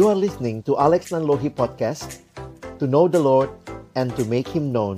[0.00, 2.24] You are listening to Alex Nanlohi Podcast
[2.80, 3.52] To know the Lord
[3.92, 4.96] and to make Him known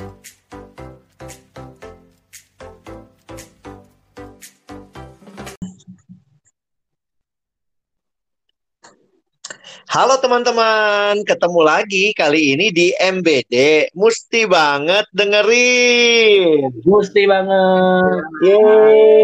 [9.90, 13.90] Halo teman-teman, ketemu lagi kali ini di MBD.
[13.98, 16.70] Musti banget dengerin.
[16.86, 18.22] Musti banget.
[18.40, 19.20] Yeay.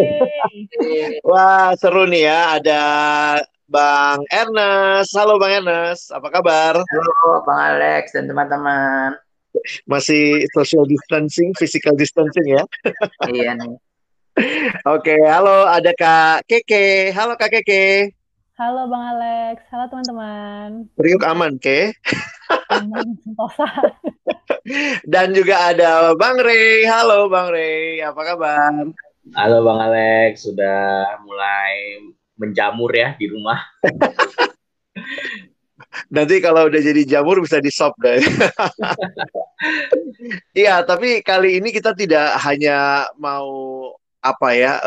[1.25, 2.61] Wah, seru nih ya.
[2.61, 2.83] Ada
[3.69, 5.13] Bang Ernest.
[5.13, 6.81] Halo Bang Ernest, apa kabar?
[6.81, 9.13] Halo Bang Alex dan teman-teman.
[9.85, 12.65] Masih social distancing, physical distancing ya?
[13.29, 13.77] iya nih.
[14.97, 17.13] Oke, halo ada Kak Keke.
[17.13, 18.17] Halo Kak Keke.
[18.57, 20.89] Halo Bang Alex, halo teman-teman.
[20.97, 21.93] Priuk aman, ke?
[22.73, 23.69] Aman, sentosa.
[25.13, 26.89] Dan juga ada Bang Rey.
[26.89, 28.89] Halo Bang Rey, apa kabar?
[29.37, 32.01] Halo Bang Alex, sudah mulai
[32.39, 33.59] menjamur ya di rumah.
[36.15, 38.23] Nanti kalau udah jadi jamur bisa di sop deh.
[40.55, 43.51] Iya, tapi kali ini kita tidak hanya mau
[44.19, 44.83] apa ya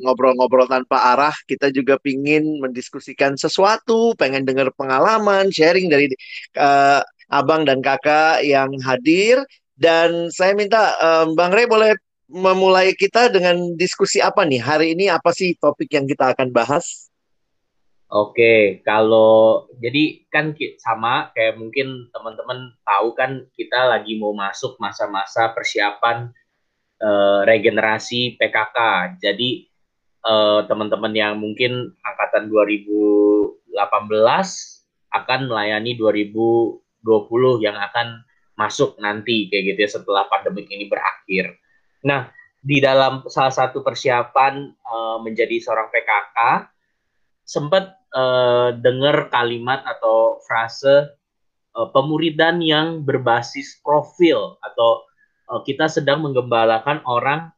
[0.00, 6.08] ngobrol-ngobrol uh, tanpa arah kita juga pingin mendiskusikan sesuatu pengen dengar pengalaman sharing dari
[6.56, 9.44] uh, abang dan kakak yang hadir
[9.76, 11.92] dan saya minta um, bang Rey boleh
[12.32, 17.12] memulai kita dengan diskusi apa nih hari ini apa sih topik yang kita akan bahas
[18.12, 25.48] Oke, kalau jadi kan sama kayak mungkin teman-teman tahu kan kita lagi mau masuk masa-masa
[25.56, 26.28] persiapan
[27.00, 28.78] uh, regenerasi PKK.
[29.16, 29.64] Jadi
[30.28, 33.80] uh, teman-teman yang mungkin angkatan 2018
[35.16, 38.28] akan melayani 2020 yang akan
[38.60, 41.61] masuk nanti kayak gitu ya setelah pandemi ini berakhir.
[42.02, 42.30] Nah,
[42.62, 46.38] di dalam salah satu persiapan uh, menjadi seorang PKK
[47.42, 51.10] sempat uh, dengar kalimat atau frase
[51.74, 55.02] uh, pemuridan yang berbasis profil atau
[55.50, 57.50] uh, kita sedang menggembalakan orang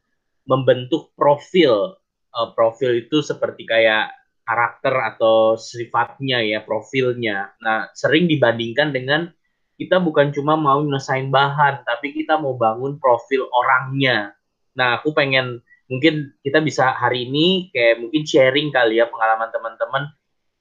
[0.49, 1.97] membentuk profil.
[2.35, 4.11] Uh, profil itu seperti kayak
[4.45, 7.53] karakter atau sifatnya ya, profilnya.
[7.61, 9.29] Nah, sering dibandingkan dengan
[9.75, 14.31] kita bukan cuma mau nyelesain bahan, tapi kita mau bangun profil orangnya.
[14.75, 15.59] Nah, aku pengen
[15.91, 20.03] mungkin kita bisa hari ini kayak mungkin sharing kali ya pengalaman teman-teman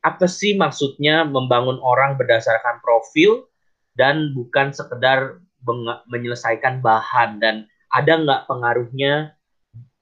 [0.05, 3.49] apa sih maksudnya membangun orang berdasarkan profil
[3.97, 5.41] dan bukan sekedar
[6.13, 9.33] menyelesaikan bahan dan ada nggak pengaruhnya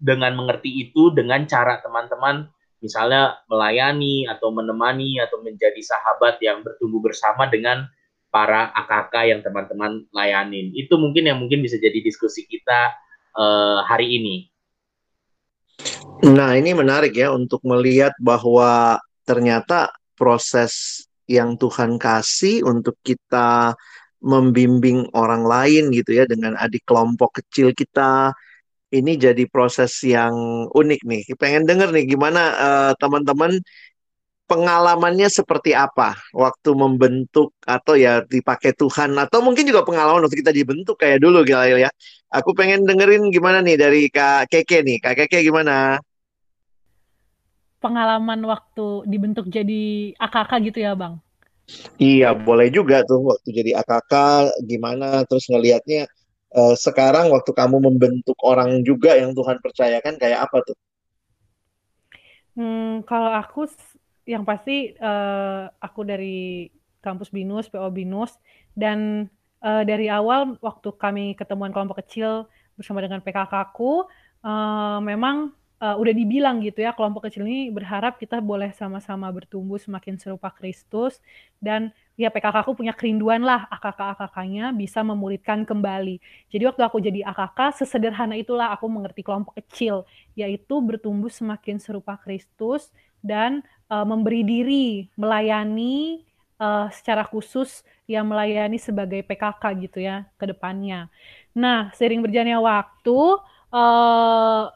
[0.03, 2.51] dengan mengerti itu dengan cara teman-teman
[2.83, 7.87] misalnya melayani atau menemani atau menjadi sahabat yang bertumbuh bersama dengan
[8.33, 12.97] para AKK yang teman-teman layanin itu mungkin yang mungkin bisa jadi diskusi kita
[13.37, 14.37] uh, hari ini.
[16.25, 18.97] Nah ini menarik ya untuk melihat bahwa
[19.29, 23.77] ternyata proses yang Tuhan kasih untuk kita
[24.23, 28.33] membimbing orang lain gitu ya dengan adik kelompok kecil kita
[28.93, 30.33] ini jadi proses yang
[30.69, 31.23] unik nih.
[31.41, 33.57] Pengen denger nih gimana uh, teman-teman
[34.47, 40.53] pengalamannya seperti apa waktu membentuk atau ya dipakai Tuhan atau mungkin juga pengalaman waktu kita
[40.53, 41.91] dibentuk kayak dulu Gail ya.
[42.33, 44.99] Aku pengen dengerin gimana nih dari Kak Keke nih.
[45.01, 46.01] Kak Keke gimana?
[47.83, 51.19] Pengalaman waktu dibentuk jadi AKK gitu ya, Bang?
[51.99, 54.13] Iya, boleh juga tuh waktu jadi AKK
[54.67, 56.07] gimana terus ngelihatnya
[56.53, 60.77] uh, sekarang waktu kamu membentuk orang juga yang Tuhan percayakan kayak apa tuh?
[62.53, 63.65] Hmm, kalau aku
[64.29, 66.71] yang pasti uh, aku dari
[67.03, 68.39] kampus Binus, PO Binus
[68.79, 69.27] dan
[69.63, 72.47] uh, dari awal waktu kami ketemuan kelompok kecil
[72.79, 74.07] bersama dengan PKK aku
[74.47, 75.51] uh, memang
[75.83, 80.55] uh, udah dibilang gitu ya kelompok kecil ini berharap kita boleh sama-sama bertumbuh semakin serupa
[80.55, 81.19] Kristus
[81.59, 86.23] dan ya PKK aku punya kerinduan lah AKK-AKK-nya bisa memuridkan kembali.
[86.53, 90.07] Jadi waktu aku jadi AKK sesederhana itulah aku mengerti kelompok kecil
[90.39, 94.87] yaitu bertumbuh semakin serupa Kristus dan uh, memberi diri
[95.21, 96.25] melayani
[96.57, 101.13] uh, secara khusus yang melayani sebagai PKK gitu ya ke depannya.
[101.53, 103.19] Nah, sering berjalannya waktu
[103.69, 104.73] uh,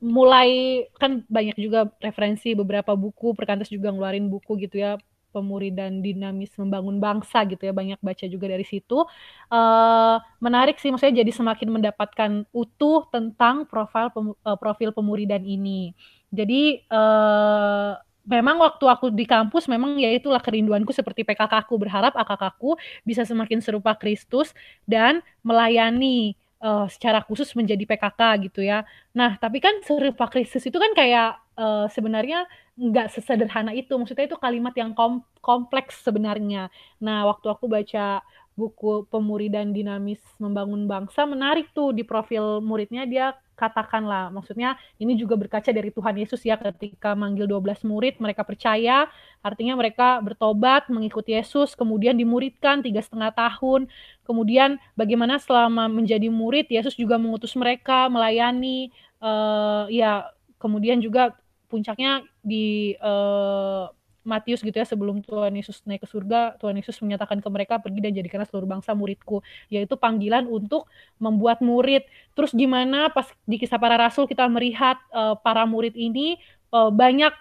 [0.00, 0.48] mulai
[0.96, 4.96] kan banyak juga referensi beberapa buku perkantas juga ngeluarin buku gitu ya
[5.30, 9.06] pemuridan dinamis membangun bangsa gitu ya banyak baca juga dari situ
[9.52, 15.94] uh, menarik sih maksudnya jadi semakin mendapatkan utuh tentang profil pem, uh, profil pemuridan ini
[16.34, 17.94] jadi uh,
[18.28, 22.76] memang waktu aku di kampus memang ya itulah kerinduanku seperti PKK aku berharap AKK aku
[23.04, 24.52] bisa semakin serupa Kristus
[24.84, 28.84] dan melayani uh, secara khusus menjadi PKK gitu ya.
[29.16, 32.44] Nah, tapi kan serupa Kristus itu kan kayak uh, sebenarnya
[32.76, 33.96] nggak sesederhana itu.
[33.96, 36.68] Maksudnya itu kalimat yang kom kompleks sebenarnya.
[37.00, 38.20] Nah, waktu aku baca
[38.54, 44.32] buku Pemuridan Dinamis Membangun Bangsa menarik tuh di profil muridnya dia katakanlah.
[44.32, 49.04] Maksudnya ini juga berkaca dari Tuhan Yesus ya ketika manggil 12 murid mereka percaya.
[49.44, 53.92] Artinya mereka bertobat mengikuti Yesus kemudian dimuridkan tiga setengah tahun.
[54.24, 58.88] Kemudian bagaimana selama menjadi murid Yesus juga mengutus mereka melayani
[59.20, 61.36] uh, ya kemudian juga
[61.68, 67.40] puncaknya di uh, Matius gitu ya sebelum Tuhan Yesus naik ke surga Tuhan Yesus menyatakan
[67.40, 69.40] ke mereka pergi dan jadikanlah seluruh bangsa muridku.
[69.72, 72.04] Yaitu panggilan untuk membuat murid.
[72.36, 76.36] Terus gimana pas di kisah para rasul kita melihat uh, para murid ini
[76.74, 77.32] uh, banyak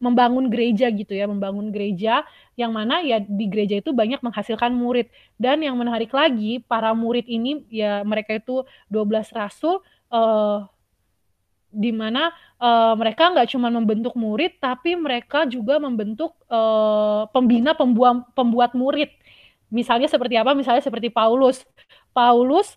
[0.00, 2.24] membangun gereja gitu ya membangun gereja
[2.56, 5.08] yang mana ya di gereja itu banyak menghasilkan murid.
[5.36, 10.66] Dan yang menarik lagi para murid ini ya mereka itu 12 rasul uh,
[11.70, 18.34] di mana uh, mereka nggak cuma membentuk murid, tapi mereka juga membentuk uh, pembina pembuat
[18.34, 19.10] pembuat murid.
[19.70, 20.52] Misalnya seperti apa?
[20.52, 21.62] Misalnya seperti Paulus.
[22.10, 22.74] Paulus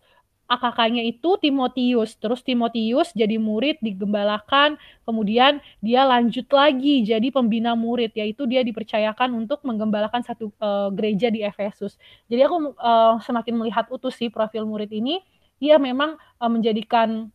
[0.54, 2.20] AKK-nya itu Timotius.
[2.20, 9.34] Terus Timotius jadi murid, digembalakan, kemudian dia lanjut lagi jadi pembina murid, yaitu dia dipercayakan
[9.34, 11.98] untuk menggembalakan satu uh, gereja di Efesus.
[12.30, 15.24] Jadi aku uh, semakin melihat utuh sih profil murid ini,
[15.58, 17.34] dia memang uh, menjadikan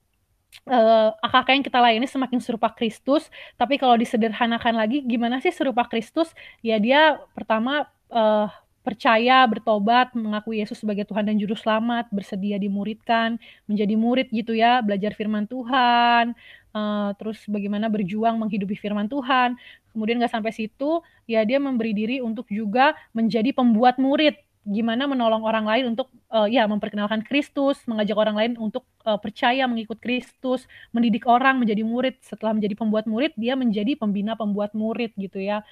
[0.68, 5.52] uh, eh, AKK yang kita layani semakin serupa Kristus, tapi kalau disederhanakan lagi gimana sih
[5.52, 6.32] serupa Kristus?
[6.64, 8.48] Ya dia pertama uh,
[8.88, 13.36] percaya, bertobat, mengakui Yesus sebagai Tuhan dan Juru Selamat, bersedia dimuridkan,
[13.68, 16.32] menjadi murid gitu ya, belajar firman Tuhan,
[16.72, 19.60] uh, terus bagaimana berjuang menghidupi firman Tuhan.
[19.92, 25.42] Kemudian nggak sampai situ, ya dia memberi diri untuk juga menjadi pembuat murid gimana menolong
[25.46, 30.66] orang lain untuk uh, ya memperkenalkan Kristus, mengajak orang lain untuk uh, percaya mengikut Kristus,
[30.90, 32.18] mendidik orang menjadi murid.
[32.24, 35.62] Setelah menjadi pembuat murid, dia menjadi pembina pembuat murid gitu ya.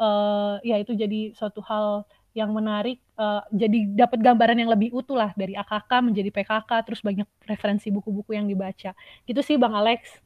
[0.00, 3.02] Uh, ya itu jadi suatu hal yang menarik.
[3.18, 7.90] Uh, jadi dapat gambaran yang lebih utuh lah dari AKK menjadi PKK, terus banyak referensi
[7.90, 8.94] buku-buku yang dibaca.
[9.26, 10.22] Gitu sih Bang Alex.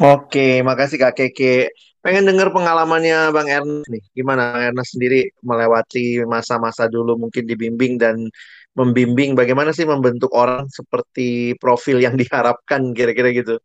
[0.00, 1.68] Oke, makasih Kak Keke.
[2.06, 3.98] Pengen dengar pengalamannya Bang Ernest nih.
[4.14, 8.30] Gimana Bang Ernest sendiri melewati masa-masa dulu mungkin dibimbing dan
[8.78, 13.58] membimbing bagaimana sih membentuk orang seperti profil yang diharapkan kira-kira gitu.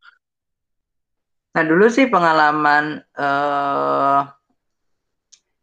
[1.54, 4.26] Nah dulu sih pengalaman uh,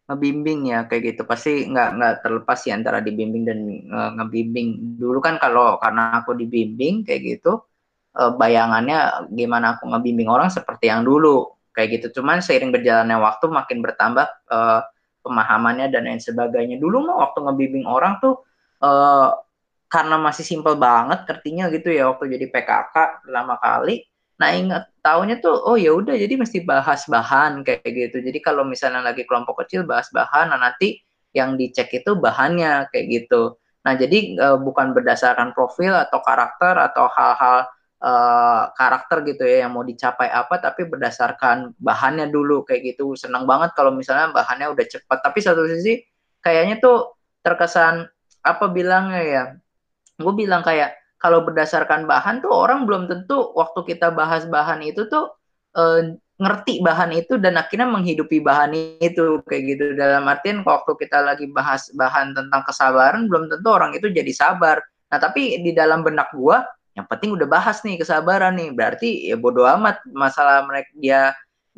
[0.07, 3.59] ngebimbing ya kayak gitu pasti nggak nggak terlepas sih antara dibimbing dan
[3.91, 4.95] uh, ngebimbing.
[4.95, 7.59] Dulu kan kalau karena aku dibimbing kayak gitu
[8.15, 12.21] uh, bayangannya gimana aku ngebimbing orang seperti yang dulu kayak gitu.
[12.21, 14.81] Cuman seiring berjalannya waktu makin bertambah uh,
[15.23, 16.81] pemahamannya dan lain sebagainya.
[16.81, 18.41] Dulu mah waktu ngebimbing orang tuh
[18.81, 19.35] uh,
[19.89, 22.95] karena masih simpel banget artinya gitu ya waktu jadi PKK
[23.33, 24.05] lama kali.
[24.39, 28.23] Nah ingat tahunya tuh oh ya udah jadi mesti bahas bahan kayak gitu.
[28.23, 31.01] Jadi kalau misalnya lagi kelompok kecil bahas bahan, nah nanti
[31.35, 33.59] yang dicek itu bahannya kayak gitu.
[33.83, 37.67] Nah jadi uh, bukan berdasarkan profil atau karakter atau hal-hal
[38.03, 43.13] uh, karakter gitu ya yang mau dicapai apa tapi berdasarkan bahannya dulu kayak gitu.
[43.19, 46.03] Senang banget kalau misalnya bahannya udah cepat tapi satu sisi
[46.39, 48.07] kayaknya tuh terkesan
[48.43, 49.43] apa bilangnya ya
[50.19, 55.07] gue bilang kayak kalau berdasarkan bahan tuh orang belum tentu waktu kita bahas bahan itu
[55.11, 55.31] tuh
[55.75, 58.71] uh, ngerti bahan itu dan akhirnya menghidupi bahan
[59.03, 59.83] itu kayak gitu.
[59.99, 64.79] Dalam artian waktu kita lagi bahas bahan tentang kesabaran belum tentu orang itu jadi sabar.
[65.11, 66.63] Nah tapi di dalam benak gua
[66.97, 68.69] yang penting udah bahas nih kesabaran nih.
[68.73, 71.21] Berarti ya bodo amat masalah mereka dia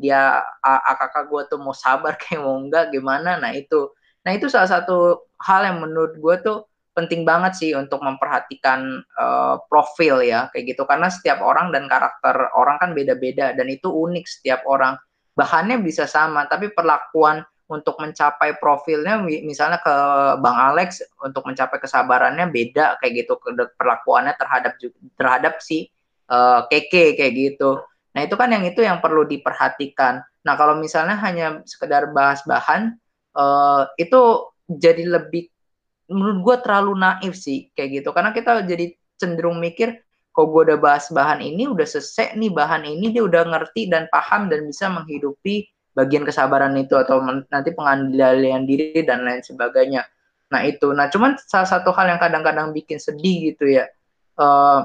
[0.00, 3.38] dia akak gue tuh mau sabar kayak mau enggak gimana.
[3.38, 3.92] Nah itu.
[4.22, 6.58] Nah itu salah satu hal yang menurut gue tuh
[6.92, 10.82] penting banget sih untuk memperhatikan uh, profil ya kayak gitu.
[10.84, 14.96] Karena setiap orang dan karakter orang kan beda-beda dan itu unik setiap orang.
[15.32, 17.40] Bahannya bisa sama tapi perlakuan
[17.72, 19.94] untuk mencapai profilnya misalnya ke
[20.44, 23.40] Bang Alex untuk mencapai kesabarannya beda kayak gitu
[23.80, 24.76] perlakuannya terhadap
[25.16, 25.88] terhadap si
[26.28, 27.80] uh, Keke kayak gitu.
[28.12, 30.20] Nah, itu kan yang itu yang perlu diperhatikan.
[30.44, 32.92] Nah, kalau misalnya hanya sekedar bahas bahan
[33.32, 35.48] uh, itu jadi lebih
[36.12, 40.78] menurut gue terlalu naif sih kayak gitu karena kita jadi cenderung mikir kok gue udah
[40.80, 44.92] bahas bahan ini udah selesai nih bahan ini dia udah ngerti dan paham dan bisa
[44.92, 50.04] menghidupi bagian kesabaran itu atau nanti pengendalian diri dan lain sebagainya.
[50.52, 53.88] Nah itu, nah cuman salah satu hal yang kadang-kadang bikin sedih gitu ya,
[54.36, 54.84] uh,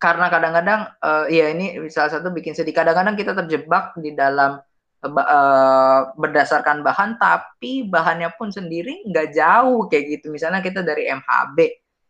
[0.00, 2.72] karena kadang-kadang uh, ya ini salah satu bikin sedih.
[2.72, 4.56] Kadang-kadang kita terjebak di dalam
[5.04, 10.32] uh, berdasarkan bahan, tapi bahannya pun sendiri nggak jauh kayak gitu.
[10.32, 11.58] Misalnya kita dari MHB,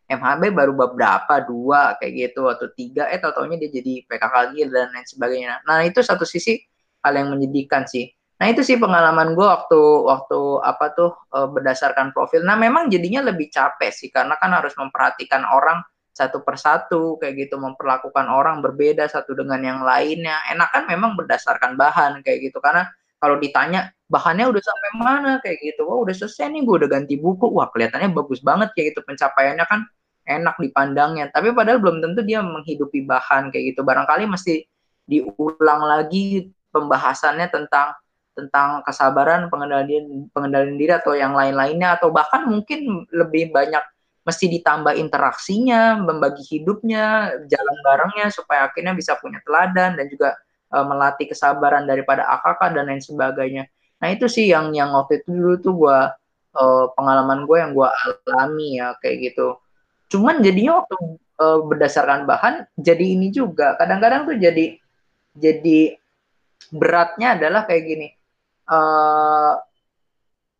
[0.06, 4.58] MHB baru beberapa dua kayak gitu atau tiga eh tau taunya dia jadi PKK lagi
[4.70, 6.62] dan lain sebagainya nah itu satu sisi
[7.06, 8.10] hal yang menyedihkan sih.
[8.36, 12.42] Nah itu sih pengalaman gue waktu waktu apa tuh eh, berdasarkan profil.
[12.42, 15.80] Nah memang jadinya lebih capek sih karena kan harus memperhatikan orang
[16.16, 20.40] satu persatu kayak gitu memperlakukan orang berbeda satu dengan yang lainnya.
[20.48, 22.58] Enak kan memang berdasarkan bahan kayak gitu.
[22.60, 22.88] Karena
[23.20, 25.32] kalau ditanya bahannya udah sampai mana?
[25.44, 25.84] kayak gitu.
[25.84, 27.52] Wah udah selesai nih gue udah ganti buku.
[27.52, 29.80] Wah kelihatannya bagus banget kayak gitu pencapaiannya kan
[30.24, 31.28] enak dipandangnya.
[31.32, 33.84] Tapi padahal belum tentu dia menghidupi bahan kayak gitu.
[33.84, 34.64] Barangkali mesti
[35.06, 37.96] diulang lagi pembahasannya tentang
[38.36, 43.80] tentang kesabaran pengendalian pengendalian diri atau yang lain-lainnya atau bahkan mungkin lebih banyak
[44.28, 50.36] mesti ditambah interaksinya membagi hidupnya jalan barengnya supaya akhirnya bisa punya teladan dan juga
[50.76, 53.64] uh, melatih kesabaran daripada AKK dan lain sebagainya
[54.00, 55.98] Nah itu sih yang yang waktu itu dulu tuh gue
[56.56, 57.88] uh, pengalaman gue yang gue
[58.28, 59.56] alami ya kayak gitu.
[60.12, 60.96] Cuman jadinya waktu
[61.40, 64.76] uh, berdasarkan bahan jadi ini juga kadang-kadang tuh jadi
[65.36, 65.96] jadi
[66.72, 68.08] beratnya adalah kayak gini.
[68.66, 69.54] Uh,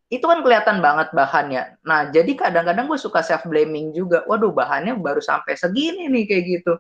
[0.07, 1.83] itu kan kelihatan banget bahannya.
[1.83, 4.23] Nah, jadi kadang-kadang gue suka self blaming juga.
[4.31, 6.73] Waduh, bahannya baru sampai segini nih kayak gitu.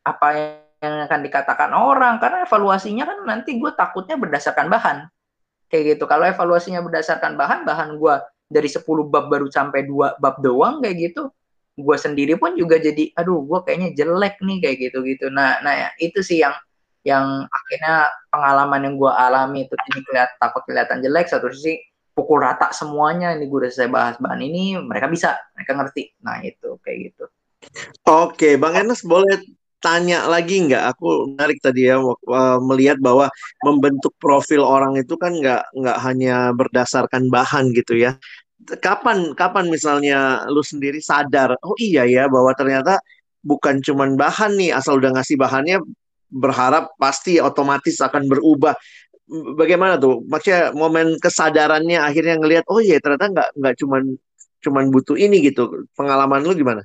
[0.00, 2.16] Apa yang akan dikatakan orang?
[2.16, 4.98] Karena evaluasinya kan nanti gue takutnya berdasarkan bahan
[5.70, 8.14] kayak gitu kalau evaluasinya berdasarkan bahan bahan gue
[8.50, 11.30] dari 10 bab baru sampai dua bab doang kayak gitu
[11.78, 15.72] gue sendiri pun juga jadi aduh gue kayaknya jelek nih kayak gitu gitu nah nah
[15.72, 16.52] ya, itu sih yang
[17.06, 21.80] yang akhirnya pengalaman yang gue alami itu ini kelihat takut kelihatan jelek satu sisi
[22.12, 26.40] pukul rata semuanya ini gue udah selesai bahas bahan ini mereka bisa mereka ngerti nah
[26.44, 27.24] itu kayak gitu
[28.08, 29.36] Oke, Bang Enes boleh
[29.80, 30.96] tanya lagi nggak?
[30.96, 32.00] Aku menarik tadi ya
[32.60, 33.28] melihat bahwa
[33.64, 38.16] membentuk profil orang itu kan nggak nggak hanya berdasarkan bahan gitu ya.
[38.80, 43.00] Kapan kapan misalnya lu sendiri sadar, oh iya ya bahwa ternyata
[43.40, 45.80] bukan cuman bahan nih asal udah ngasih bahannya
[46.30, 48.74] berharap pasti otomatis akan berubah.
[49.58, 50.22] Bagaimana tuh?
[50.26, 54.02] Maksudnya momen kesadarannya akhirnya ngelihat oh iya ternyata nggak nggak cuman
[54.62, 55.86] cuman butuh ini gitu.
[55.94, 56.82] Pengalaman lu gimana?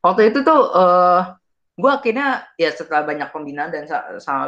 [0.00, 1.20] waktu itu tuh uh, eh,
[1.80, 3.84] gue akhirnya ya setelah banyak pembinaan dan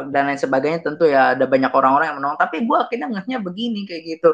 [0.09, 3.85] dan lain sebagainya tentu ya ada banyak orang-orang yang menolak tapi gue akhirnya ngehnya begini
[3.89, 4.31] kayak gitu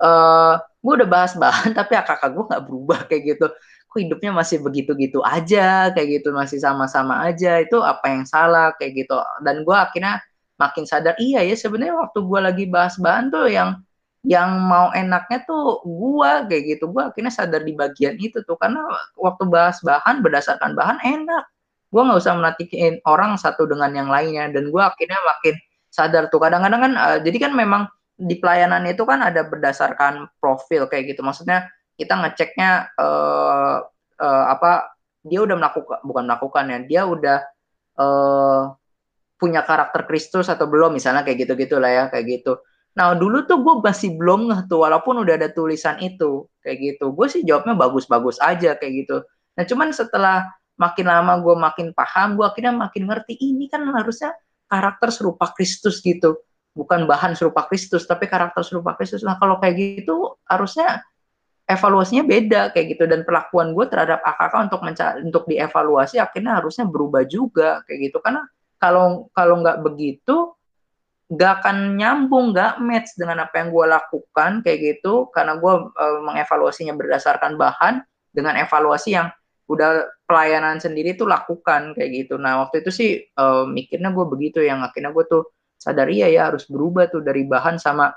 [0.00, 3.46] uh, eh, gue udah bahas bahan tapi kakak gue nggak berubah kayak gitu
[3.88, 9.04] kok hidupnya masih begitu-gitu aja kayak gitu masih sama-sama aja itu apa yang salah kayak
[9.04, 9.16] gitu.
[9.40, 10.20] Dan gue akhirnya
[10.60, 13.80] makin sadar iya ya sebenarnya waktu gue lagi bahas bahan tuh yang
[14.26, 16.90] yang mau enaknya tuh gua kayak gitu.
[16.90, 18.82] Gua akhirnya sadar di bagian itu tuh karena
[19.14, 21.44] waktu bahas bahan berdasarkan bahan enak.
[21.88, 24.50] Gua nggak usah menatikin orang satu dengan yang lainnya.
[24.50, 25.54] Dan gua akhirnya makin
[25.88, 26.42] sadar tuh.
[26.42, 27.82] Kadang-kadang kan uh, jadi kan memang
[28.18, 31.22] di pelayanan itu kan ada berdasarkan profil kayak gitu.
[31.22, 33.82] Maksudnya kita ngeceknya uh,
[34.22, 34.94] uh, apa
[35.26, 37.38] dia udah melakukan bukan melakukan ya dia udah
[37.98, 38.62] uh,
[39.38, 42.62] punya karakter Kristus atau belum misalnya kayak gitu gitulah ya kayak gitu
[42.98, 47.14] Nah dulu tuh gue masih belum ngeh tuh walaupun udah ada tulisan itu kayak gitu.
[47.14, 49.22] Gue sih jawabnya bagus-bagus aja kayak gitu.
[49.54, 54.34] Nah cuman setelah makin lama gue makin paham, gue akhirnya makin ngerti ini kan harusnya
[54.66, 56.42] karakter serupa Kristus gitu.
[56.74, 59.22] Bukan bahan serupa Kristus, tapi karakter serupa Kristus.
[59.22, 61.06] Nah kalau kayak gitu harusnya
[61.68, 63.04] evaluasinya beda kayak gitu.
[63.04, 68.18] Dan perlakuan gue terhadap AKK untuk mencari untuk dievaluasi akhirnya harusnya berubah juga kayak gitu.
[68.24, 68.42] Karena
[68.80, 70.56] kalau kalau nggak begitu
[71.28, 76.20] gak akan nyambung, gak match dengan apa yang gue lakukan kayak gitu, karena gue uh,
[76.24, 78.00] mengevaluasinya berdasarkan bahan
[78.32, 79.28] dengan evaluasi yang
[79.68, 82.40] udah pelayanan sendiri tuh lakukan kayak gitu.
[82.40, 86.48] Nah waktu itu sih uh, mikirnya gue begitu, yang akhirnya gue tuh sadar iya ya
[86.48, 88.08] harus berubah tuh dari bahan sama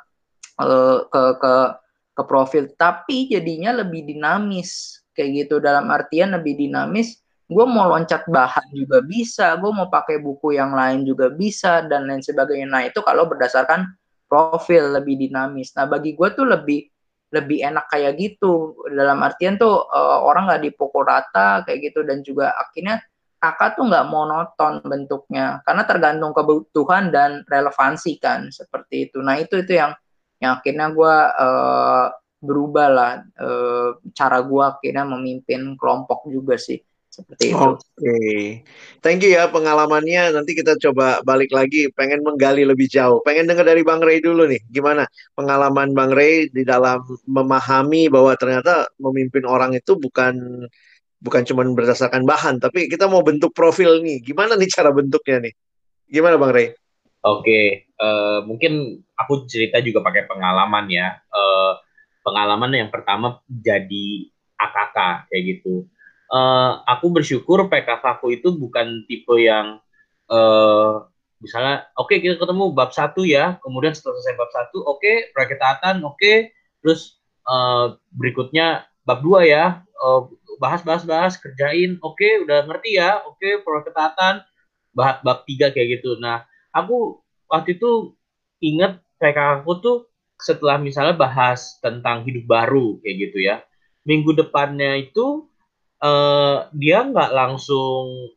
[0.64, 1.54] uh, ke ke
[2.12, 8.24] ke profil, tapi jadinya lebih dinamis kayak gitu dalam artian lebih dinamis gue mau loncat
[8.32, 12.68] bahan juga bisa, gue mau pakai buku yang lain juga bisa dan lain sebagainya.
[12.72, 13.92] Nah itu kalau berdasarkan
[14.32, 15.76] profil lebih dinamis.
[15.76, 16.88] Nah bagi gue tuh lebih
[17.36, 18.80] lebih enak kayak gitu.
[18.88, 23.04] Dalam artian tuh uh, orang nggak dipukul rata kayak gitu dan juga akhirnya
[23.44, 29.20] kakak tuh nggak monoton bentuknya karena tergantung kebutuhan dan relevansi kan seperti itu.
[29.20, 29.92] Nah itu itu yang
[30.42, 32.06] yang akhirnya gue uh,
[32.42, 36.82] berubah lah uh, cara gue akhirnya memimpin kelompok juga sih
[37.12, 37.60] seperti itu.
[37.60, 38.40] Oke, okay.
[39.04, 40.32] thank you ya pengalamannya.
[40.32, 43.20] Nanti kita coba balik lagi, pengen menggali lebih jauh.
[43.28, 45.04] Pengen dengar dari Bang Ray dulu nih, gimana
[45.36, 50.66] pengalaman Bang Ray di dalam memahami bahwa ternyata memimpin orang itu bukan
[51.22, 54.24] bukan cuma berdasarkan bahan, tapi kita mau bentuk profil nih.
[54.24, 55.54] Gimana nih cara bentuknya nih?
[56.08, 56.72] Gimana Bang Ray?
[57.22, 57.66] Oke, okay.
[58.02, 61.22] uh, eh, mungkin aku cerita juga pakai pengalaman ya.
[61.30, 61.78] Uh,
[62.22, 64.98] pengalaman yang pertama jadi AKK
[65.30, 65.90] kayak gitu.
[66.32, 69.84] Uh, aku bersyukur PKK aku itu bukan tipe yang
[70.32, 71.04] uh,
[71.44, 75.28] misalnya oke okay, kita ketemu bab satu ya, kemudian setelah selesai bab satu oke okay,
[75.34, 76.38] oke, okay,
[76.80, 79.66] terus uh, berikutnya bab dua ya,
[80.00, 80.30] uh,
[80.62, 84.46] bahas bahas bahas kerjain oke okay, udah ngerti ya oke okay, proyek ketaatan
[84.96, 86.16] bab bab tiga kayak gitu.
[86.22, 87.20] Nah aku
[87.52, 88.16] waktu itu
[88.64, 89.98] inget PKK aku tuh
[90.42, 93.62] setelah misalnya bahas tentang hidup baru kayak gitu ya.
[94.02, 95.46] Minggu depannya itu
[96.02, 98.34] uh, dia nggak langsung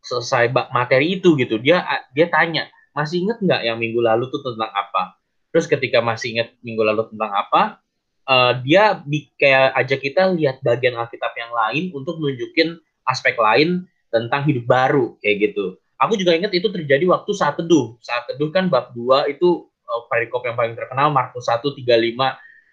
[0.00, 1.60] selesai materi itu gitu.
[1.60, 1.84] Dia
[2.16, 5.20] dia tanya masih inget nggak yang minggu lalu tuh tentang apa?
[5.52, 7.84] Terus ketika masih inget minggu lalu tentang apa
[8.24, 13.84] uh, dia di, kayak aja kita lihat bagian Alkitab yang lain untuk nunjukin aspek lain
[14.08, 15.76] tentang hidup baru kayak gitu.
[16.00, 17.96] Aku juga ingat itu terjadi waktu saat teduh.
[18.02, 19.68] Saat teduh kan bab 2 itu
[20.10, 21.84] perikop yang paling terkenal Markus 1 35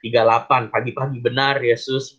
[0.01, 2.17] 38 pagi-pagi benar Yesus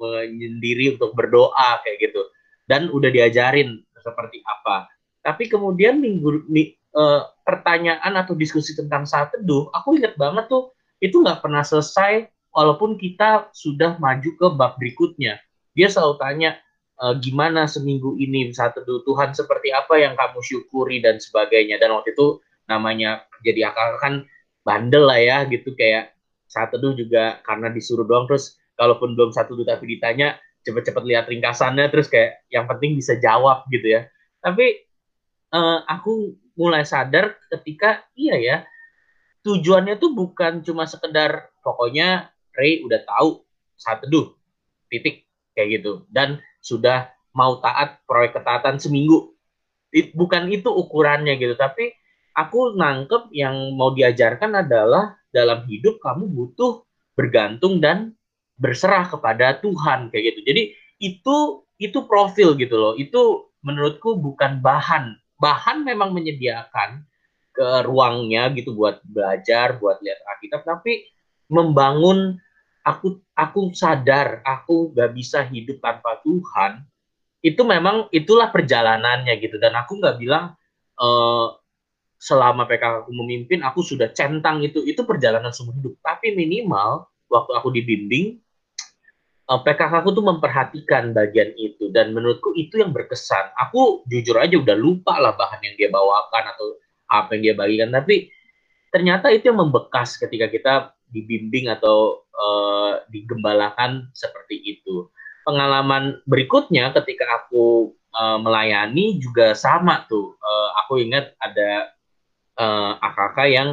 [0.00, 2.22] menyendiri untuk berdoa kayak gitu.
[2.64, 4.88] Dan udah diajarin seperti apa.
[5.20, 10.72] Tapi kemudian minggu mi, uh, pertanyaan atau diskusi tentang saat teduh aku ingat banget tuh
[11.00, 15.38] itu nggak pernah selesai walaupun kita sudah maju ke bab berikutnya.
[15.78, 16.50] Dia selalu tanya
[16.98, 19.06] e, gimana seminggu ini saat teduh?
[19.06, 20.98] Tuhan seperti apa yang kamu syukuri?
[20.98, 21.78] dan sebagainya.
[21.78, 24.14] Dan waktu itu namanya jadi akal kan
[24.68, 25.72] bandel lah ya gitu.
[25.72, 26.12] Kayak
[26.44, 28.28] saat teduh juga karena disuruh doang.
[28.28, 30.36] Terus kalaupun belum satu teduh tapi ditanya
[30.68, 31.88] cepet-cepet lihat ringkasannya.
[31.88, 34.04] Terus kayak yang penting bisa jawab gitu ya.
[34.44, 34.84] Tapi
[35.56, 38.56] uh, aku mulai sadar ketika iya ya
[39.46, 43.46] tujuannya tuh bukan cuma sekedar pokoknya Ray udah tahu
[43.78, 44.36] saat teduh
[44.92, 45.24] titik
[45.56, 46.04] kayak gitu.
[46.12, 49.32] Dan sudah mau taat proyek ketaatan seminggu.
[50.12, 51.54] Bukan itu ukurannya gitu.
[51.56, 51.94] Tapi
[52.38, 56.86] aku nangkep yang mau diajarkan adalah dalam hidup kamu butuh
[57.18, 58.14] bergantung dan
[58.54, 60.40] berserah kepada Tuhan kayak gitu.
[60.46, 60.62] Jadi
[61.02, 61.36] itu
[61.82, 62.94] itu profil gitu loh.
[62.94, 65.18] Itu menurutku bukan bahan.
[65.38, 67.02] Bahan memang menyediakan
[67.54, 71.10] ke ruangnya gitu buat belajar, buat lihat Alkitab, tapi
[71.50, 72.38] membangun
[72.86, 76.86] aku aku sadar aku gak bisa hidup tanpa Tuhan
[77.44, 80.58] itu memang itulah perjalanannya gitu dan aku nggak bilang
[80.98, 81.54] uh,
[82.18, 84.82] selama PKK aku memimpin aku sudah centang itu.
[84.84, 85.94] Itu perjalanan seumur hidup.
[86.02, 88.42] Tapi minimal waktu aku dibimbing
[89.48, 91.88] eh, PKK aku tuh memperhatikan bagian itu.
[91.94, 93.54] Dan menurutku itu yang berkesan.
[93.70, 96.76] Aku jujur aja udah lupa lah bahan yang dia bawakan atau
[97.08, 97.94] apa yang dia bagikan.
[97.94, 98.28] Tapi
[98.90, 100.74] ternyata itu yang membekas ketika kita
[101.08, 105.08] dibimbing atau uh, digembalakan seperti itu.
[105.48, 110.36] Pengalaman berikutnya ketika aku uh, melayani juga sama tuh.
[110.36, 111.88] Uh, aku ingat ada
[112.58, 113.68] uh, eh, AKK yang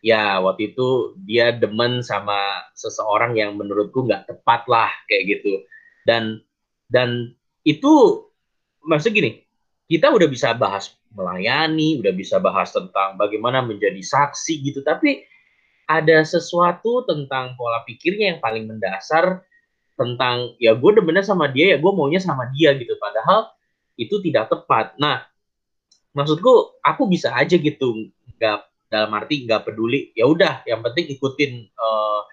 [0.00, 2.38] ya waktu itu dia demen sama
[2.78, 5.62] seseorang yang menurutku nggak tepat lah kayak gitu.
[6.06, 6.40] Dan
[6.86, 7.34] dan
[7.66, 8.24] itu
[8.86, 9.42] maksud gini
[9.90, 15.26] kita udah bisa bahas melayani udah bisa bahas tentang bagaimana menjadi saksi gitu tapi
[15.86, 19.46] ada sesuatu tentang pola pikirnya yang paling mendasar
[19.96, 22.98] tentang ya gue demennya sama dia ya gue maunya sama dia gitu.
[22.98, 23.48] Padahal
[23.96, 24.98] itu tidak tepat.
[25.00, 25.24] Nah
[26.16, 28.08] maksudku aku bisa aja gitu
[28.40, 32.24] nggak dalam arti nggak peduli ya udah yang penting ikutin uh,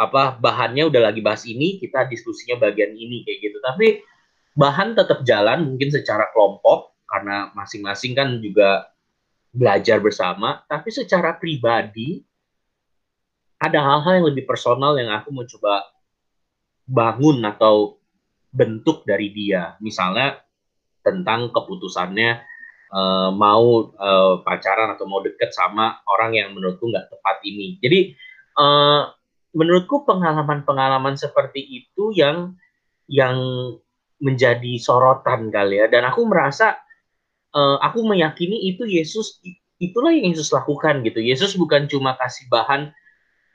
[0.00, 3.60] apa bahannya udah lagi bahas ini kita diskusinya bagian ini kayak gitu.
[3.60, 4.00] Tapi
[4.56, 8.88] bahan tetap jalan mungkin secara kelompok karena masing-masing kan juga
[9.52, 12.22] belajar bersama tapi secara pribadi
[13.60, 15.84] ada hal-hal yang lebih personal yang aku mau coba
[16.88, 18.00] bangun atau
[18.48, 19.76] bentuk dari dia.
[19.84, 20.40] Misalnya
[21.04, 22.49] tentang keputusannya
[22.90, 27.78] uh, mau uh, pacaran atau mau deket sama orang yang menurutku nggak tepat ini.
[27.82, 28.14] Jadi
[28.58, 29.10] uh,
[29.54, 32.54] menurutku pengalaman-pengalaman seperti itu yang
[33.10, 33.38] yang
[34.22, 35.86] menjadi sorotan kali ya.
[35.90, 36.78] Dan aku merasa
[37.56, 39.40] uh, aku meyakini itu Yesus
[39.80, 41.18] itulah yang Yesus lakukan gitu.
[41.18, 42.92] Yesus bukan cuma kasih bahan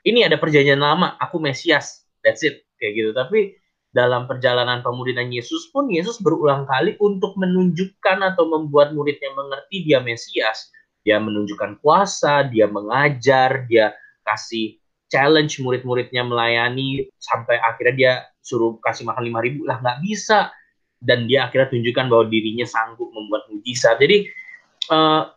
[0.06, 3.10] ini ada perjanjian lama, aku Mesias, that's it kayak gitu.
[3.10, 3.58] Tapi
[3.96, 10.04] dalam perjalanan pemudinan Yesus pun Yesus berulang kali untuk menunjukkan atau membuat muridnya mengerti dia
[10.04, 10.68] Mesias.
[11.00, 13.96] Dia menunjukkan kuasa, dia mengajar, dia
[14.28, 14.76] kasih
[15.08, 18.12] challenge murid-muridnya melayani sampai akhirnya dia
[18.44, 20.50] suruh kasih makan lima ribu lah nggak bisa
[21.00, 23.96] dan dia akhirnya tunjukkan bahwa dirinya sanggup membuat mujizat.
[23.96, 24.28] Jadi
[24.92, 25.30] uh,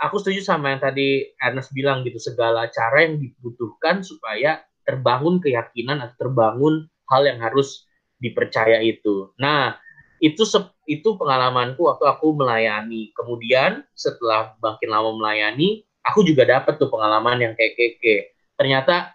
[0.00, 6.00] aku setuju sama yang tadi Ernest bilang gitu segala cara yang dibutuhkan supaya terbangun keyakinan
[6.00, 7.87] atau terbangun hal yang harus
[8.18, 9.32] dipercaya itu.
[9.38, 9.78] Nah,
[10.18, 10.42] itu
[10.90, 13.14] itu pengalamanku waktu aku melayani.
[13.14, 18.34] Kemudian setelah makin lama melayani, aku juga dapat tuh pengalaman yang kayak keke.
[18.58, 19.14] Ternyata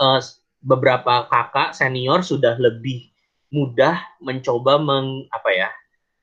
[0.00, 0.20] uh,
[0.62, 3.12] beberapa kakak senior sudah lebih
[3.52, 5.68] mudah mencoba meng apa ya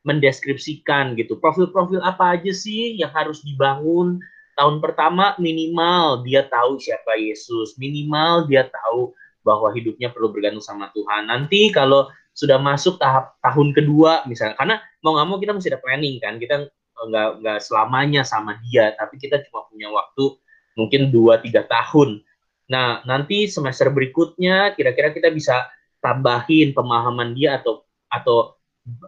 [0.02, 4.17] mendeskripsikan gitu profil-profil apa aja sih yang harus dibangun
[4.58, 10.91] tahun pertama minimal dia tahu siapa Yesus minimal dia tahu bahwa hidupnya perlu bergantung sama
[10.91, 11.28] Tuhan.
[11.32, 15.82] Nanti kalau sudah masuk tahap tahun kedua misalnya karena mau nggak mau kita mesti ada
[15.84, 20.39] planning kan kita nggak nggak selamanya sama dia tapi kita cuma punya waktu
[20.80, 22.23] mungkin dua tiga tahun.
[22.71, 25.67] Nah nanti semester berikutnya kira-kira kita bisa
[25.99, 28.56] tambahin pemahaman dia atau atau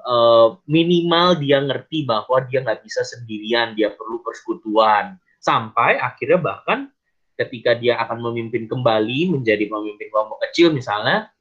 [0.04, 5.16] uh, minimal dia ngerti bahwa dia nggak bisa sendirian dia perlu persekutuan.
[5.42, 6.92] Sampai akhirnya bahkan
[7.40, 11.32] ketika dia akan memimpin kembali menjadi pemimpin kelompok kecil misalnya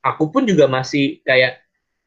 [0.00, 1.60] aku pun juga masih kayak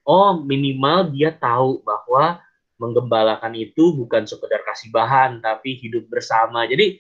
[0.04, 2.44] oh minimal dia tahu bahwa
[2.82, 6.68] menggembalakan itu bukan sekedar kasih bahan tapi hidup bersama.
[6.68, 7.00] Jadi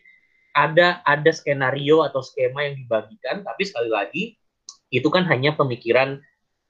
[0.53, 4.23] ada ada skenario atau skema yang dibagikan tapi sekali lagi
[4.93, 6.21] itu kan hanya pemikiran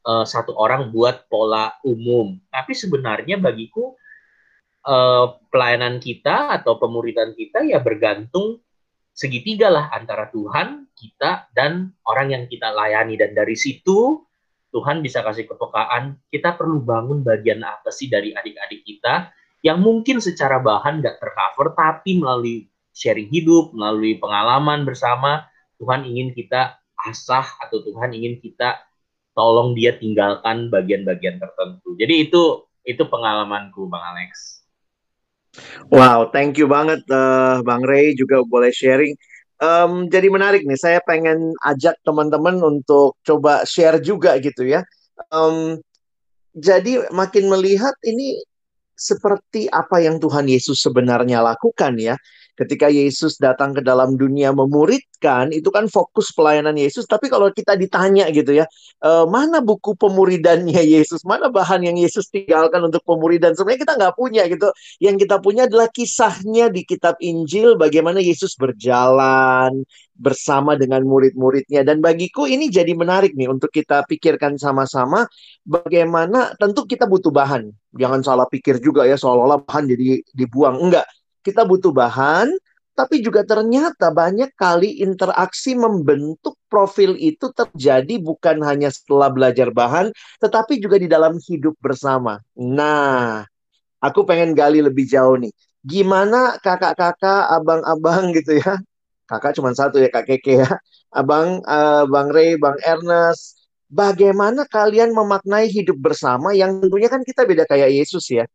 [0.08, 2.40] uh, satu orang buat pola umum.
[2.50, 3.94] Tapi sebenarnya bagiku
[4.88, 8.64] uh, pelayanan kita atau pemuridan kita ya bergantung
[9.14, 13.16] segitiga lah antara Tuhan, kita, dan orang yang kita layani.
[13.16, 14.26] Dan dari situ
[14.74, 19.30] Tuhan bisa kasih kepekaan, kita perlu bangun bagian apa sih dari adik-adik kita
[19.64, 25.48] yang mungkin secara bahan nggak tercover, tapi melalui sharing hidup, melalui pengalaman bersama,
[25.80, 28.82] Tuhan ingin kita asah atau Tuhan ingin kita
[29.34, 31.96] tolong dia tinggalkan bagian-bagian tertentu.
[31.98, 34.63] Jadi itu itu pengalamanku, Bang Alex.
[35.94, 39.14] Wow, thank you banget uh, Bang Ray juga boleh sharing.
[39.62, 44.82] Um, jadi menarik nih, saya pengen ajak teman-teman untuk coba share juga gitu ya.
[45.30, 45.78] Um,
[46.58, 48.42] jadi makin melihat ini
[48.94, 52.14] seperti apa yang Tuhan Yesus sebenarnya lakukan ya
[52.54, 57.10] ketika Yesus datang ke dalam dunia memuridkan itu kan fokus pelayanan Yesus.
[57.10, 58.70] Tapi kalau kita ditanya gitu ya
[59.02, 61.26] e, mana buku pemuridannya Yesus?
[61.26, 63.58] Mana bahan yang Yesus tinggalkan untuk pemuridan?
[63.58, 64.70] Sebenarnya kita nggak punya gitu.
[65.02, 69.82] Yang kita punya adalah kisahnya di kitab Injil bagaimana Yesus berjalan
[70.14, 71.82] bersama dengan murid-muridnya.
[71.82, 75.26] Dan bagiku ini jadi menarik nih untuk kita pikirkan sama-sama
[75.66, 77.74] bagaimana tentu kita butuh bahan.
[77.98, 80.78] Jangan salah pikir juga ya seolah-olah bahan jadi dibuang.
[80.78, 81.10] Enggak
[81.44, 82.56] kita butuh bahan,
[82.94, 90.14] tapi juga ternyata banyak kali interaksi membentuk profil itu terjadi bukan hanya setelah belajar bahan,
[90.38, 92.38] tetapi juga di dalam hidup bersama.
[92.54, 93.44] Nah,
[93.98, 95.50] aku pengen gali lebih jauh nih.
[95.84, 98.78] Gimana kakak-kakak, abang-abang gitu ya?
[99.26, 100.70] Kakak cuma satu ya, Kak Keke ya.
[101.10, 103.66] Abang, uh, Bang Ray, Bang Ernest.
[103.90, 108.46] Bagaimana kalian memaknai hidup bersama yang tentunya kan kita beda kayak Yesus ya.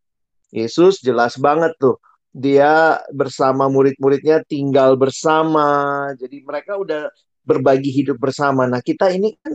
[0.51, 2.01] Yesus jelas banget tuh
[2.33, 6.09] dia bersama murid-muridnya tinggal bersama.
[6.15, 7.09] Jadi mereka udah
[7.43, 8.69] berbagi hidup bersama.
[8.69, 9.55] Nah kita ini kan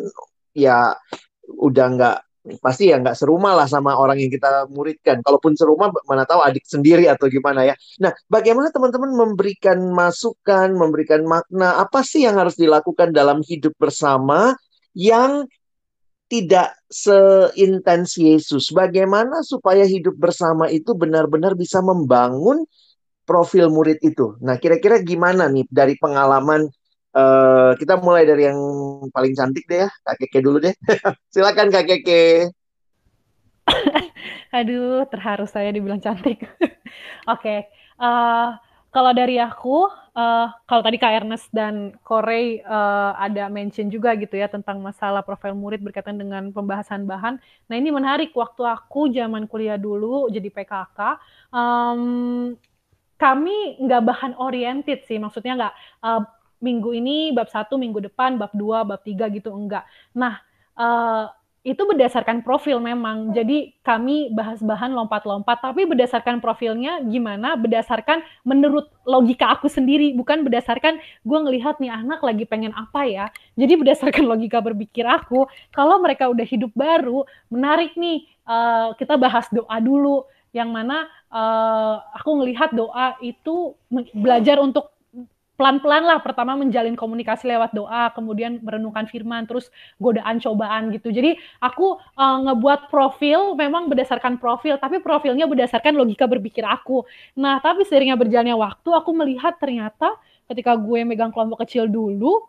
[0.54, 0.94] ya
[1.46, 2.18] udah nggak
[2.60, 5.24] pasti ya nggak serumah lah sama orang yang kita muridkan.
[5.24, 7.76] Kalaupun serumah, mana tahu adik sendiri atau gimana ya.
[8.04, 14.52] Nah, bagaimana teman-teman memberikan masukan, memberikan makna apa sih yang harus dilakukan dalam hidup bersama
[14.92, 15.48] yang
[16.34, 18.74] tidak seintens Yesus.
[18.74, 22.66] Bagaimana supaya hidup bersama itu benar-benar bisa membangun
[23.30, 24.34] profil murid itu.
[24.42, 26.66] Nah, kira-kira gimana nih dari pengalaman
[27.14, 28.58] uh, kita mulai dari yang
[29.14, 30.74] paling cantik deh ya, Kak Keke dulu deh.
[31.34, 32.50] Silakan Kak Keke.
[34.58, 36.42] Aduh, terharu saya dibilang cantik.
[36.50, 36.66] Oke,
[37.30, 37.60] okay.
[38.02, 38.50] uh, eh,
[38.94, 44.38] kalau dari aku, uh, kalau tadi Kak Ernest dan Korey uh, ada mention juga gitu
[44.38, 47.42] ya tentang masalah profil murid berkaitan dengan pembahasan bahan.
[47.42, 48.30] Nah ini menarik.
[48.38, 51.00] Waktu aku zaman kuliah dulu jadi PKK,
[51.50, 52.54] um,
[53.18, 55.18] kami nggak bahan oriented sih.
[55.18, 55.74] Maksudnya nggak
[56.06, 56.22] uh,
[56.62, 59.90] minggu ini bab satu, minggu depan bab dua, bab tiga gitu enggak.
[60.14, 60.38] Nah
[60.78, 63.32] uh, itu berdasarkan profil memang.
[63.32, 67.56] Jadi kami bahas bahan lompat-lompat, tapi berdasarkan profilnya gimana?
[67.56, 73.26] Berdasarkan menurut logika aku sendiri, bukan berdasarkan gue ngelihat nih anak lagi pengen apa ya.
[73.56, 79.48] Jadi berdasarkan logika berpikir aku, kalau mereka udah hidup baru, menarik nih uh, kita bahas
[79.50, 80.28] doa dulu.
[80.54, 83.74] Yang mana uh, aku ngelihat doa itu
[84.14, 84.93] belajar untuk
[85.64, 86.20] pelan-pelan lah.
[86.20, 91.08] Pertama menjalin komunikasi lewat doa kemudian merenungkan firman terus godaan cobaan gitu.
[91.08, 97.08] Jadi aku uh, ngebuat profil memang berdasarkan profil tapi profilnya berdasarkan logika berpikir aku.
[97.40, 100.20] Nah tapi seiringnya berjalannya waktu aku melihat ternyata
[100.52, 102.44] ketika gue megang kelompok kecil dulu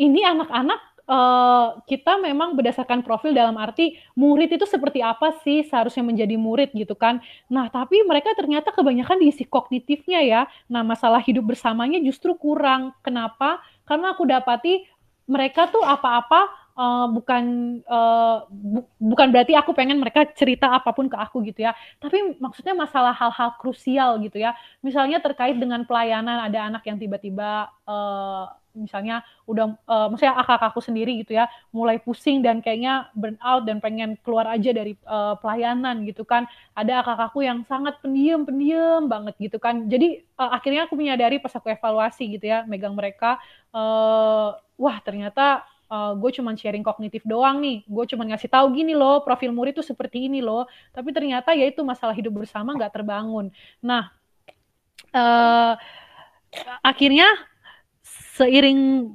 [0.00, 6.04] ini anak-anak uh, kita memang berdasarkan profil dalam arti murid itu seperti apa sih seharusnya
[6.04, 7.20] menjadi murid gitu kan.
[7.48, 10.42] Nah, tapi mereka ternyata kebanyakan diisi kognitifnya ya.
[10.68, 12.96] Nah, masalah hidup bersamanya justru kurang.
[13.04, 13.60] Kenapa?
[13.84, 14.84] Karena aku dapati
[15.24, 17.44] mereka tuh apa-apa uh, bukan
[17.88, 21.72] uh, bu bukan berarti aku pengen mereka cerita apa pun ke aku gitu ya.
[22.00, 24.52] Tapi maksudnya masalah hal-hal krusial gitu ya.
[24.84, 27.72] Misalnya terkait dengan pelayanan ada anak yang tiba-tiba
[28.74, 33.64] misalnya udah uh, maksudnya kakak aku sendiri gitu ya mulai pusing dan kayaknya burn out
[33.64, 36.44] dan pengen keluar aja dari uh, pelayanan gitu kan.
[36.74, 39.86] Ada kakakku yang sangat pendiam pendiam banget gitu kan.
[39.86, 43.38] Jadi uh, akhirnya aku menyadari pas aku evaluasi gitu ya megang mereka
[43.70, 47.86] uh, wah ternyata uh, gue cuma sharing kognitif doang nih.
[47.86, 50.66] Gue cuma ngasih tahu gini loh profil murid tuh seperti ini loh.
[50.90, 53.54] Tapi ternyata ya itu masalah hidup bersama nggak terbangun.
[53.80, 54.10] Nah
[55.14, 55.74] uh,
[56.82, 57.26] akhirnya
[58.34, 59.10] seiring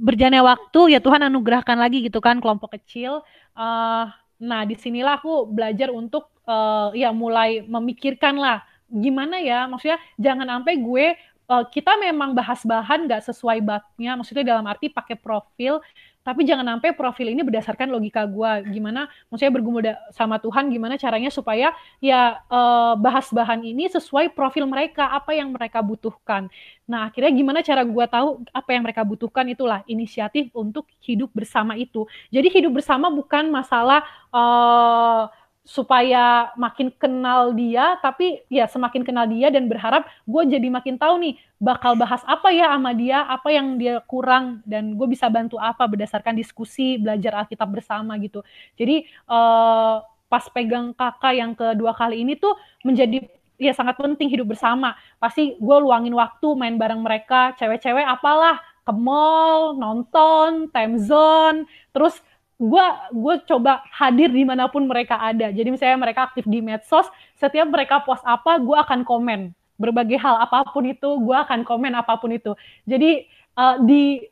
[0.00, 3.20] berjalannya waktu ya Tuhan anugerahkan lagi gitu kan kelompok kecil.
[3.52, 4.08] Uh,
[4.40, 10.46] nah di sinilah aku belajar untuk uh, ya mulai memikirkan lah gimana ya maksudnya jangan
[10.46, 11.06] sampai gue
[11.48, 15.80] uh, kita memang bahas bahan nggak sesuai batnya maksudnya dalam arti pakai profil
[16.24, 21.28] tapi jangan sampai profil ini berdasarkan logika gue gimana maksudnya bergumul sama Tuhan gimana caranya
[21.28, 26.48] supaya ya uh, bahas bahan ini sesuai profil mereka apa yang mereka butuhkan.
[26.88, 29.44] Nah akhirnya gimana cara gue tahu apa yang mereka butuhkan?
[29.52, 32.08] Itulah inisiatif untuk hidup bersama itu.
[32.32, 34.00] Jadi hidup bersama bukan masalah
[34.32, 35.28] uh,
[35.64, 41.16] supaya makin kenal dia tapi ya semakin kenal dia dan berharap gue jadi makin tahu
[41.24, 45.56] nih bakal bahas apa ya sama dia apa yang dia kurang dan gue bisa bantu
[45.56, 48.44] apa berdasarkan diskusi belajar Alkitab bersama gitu.
[48.76, 52.52] Jadi uh, pas pegang kakak yang kedua kali ini tuh
[52.84, 53.24] menjadi
[53.56, 54.92] ya sangat penting hidup bersama.
[55.16, 61.64] Pasti gue luangin waktu main bareng mereka cewek-cewek apalah ke mall nonton time zone
[61.96, 62.20] terus
[62.54, 65.50] gue gue coba hadir di mana pun mereka ada.
[65.50, 67.06] Jadi misalnya mereka aktif di medsos,
[67.38, 71.98] setiap mereka post apa, gue akan komen berbagai hal apa pun itu, gue akan komen
[71.98, 72.54] apa pun itu.
[72.86, 73.26] Jadi
[73.58, 74.22] uh, di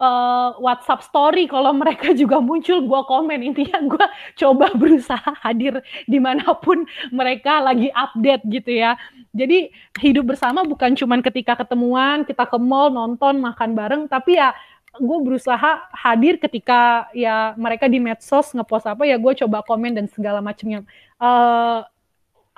[0.00, 3.40] uh, WhatsApp Story kalau mereka juga muncul, gue komen.
[3.44, 4.06] Intinya gue
[4.40, 8.96] coba berusaha hadir di mana pun mereka lagi update gitu ya.
[9.36, 9.68] Jadi
[10.00, 14.56] hidup bersama bukan cuma ketika ketemuan, kita ke mall, nonton, makan bareng, tapi ya
[14.98, 20.06] gue berusaha hadir ketika ya mereka di medsos ngepost apa ya gue coba komen dan
[20.10, 20.82] segala macamnya
[21.22, 21.86] uh,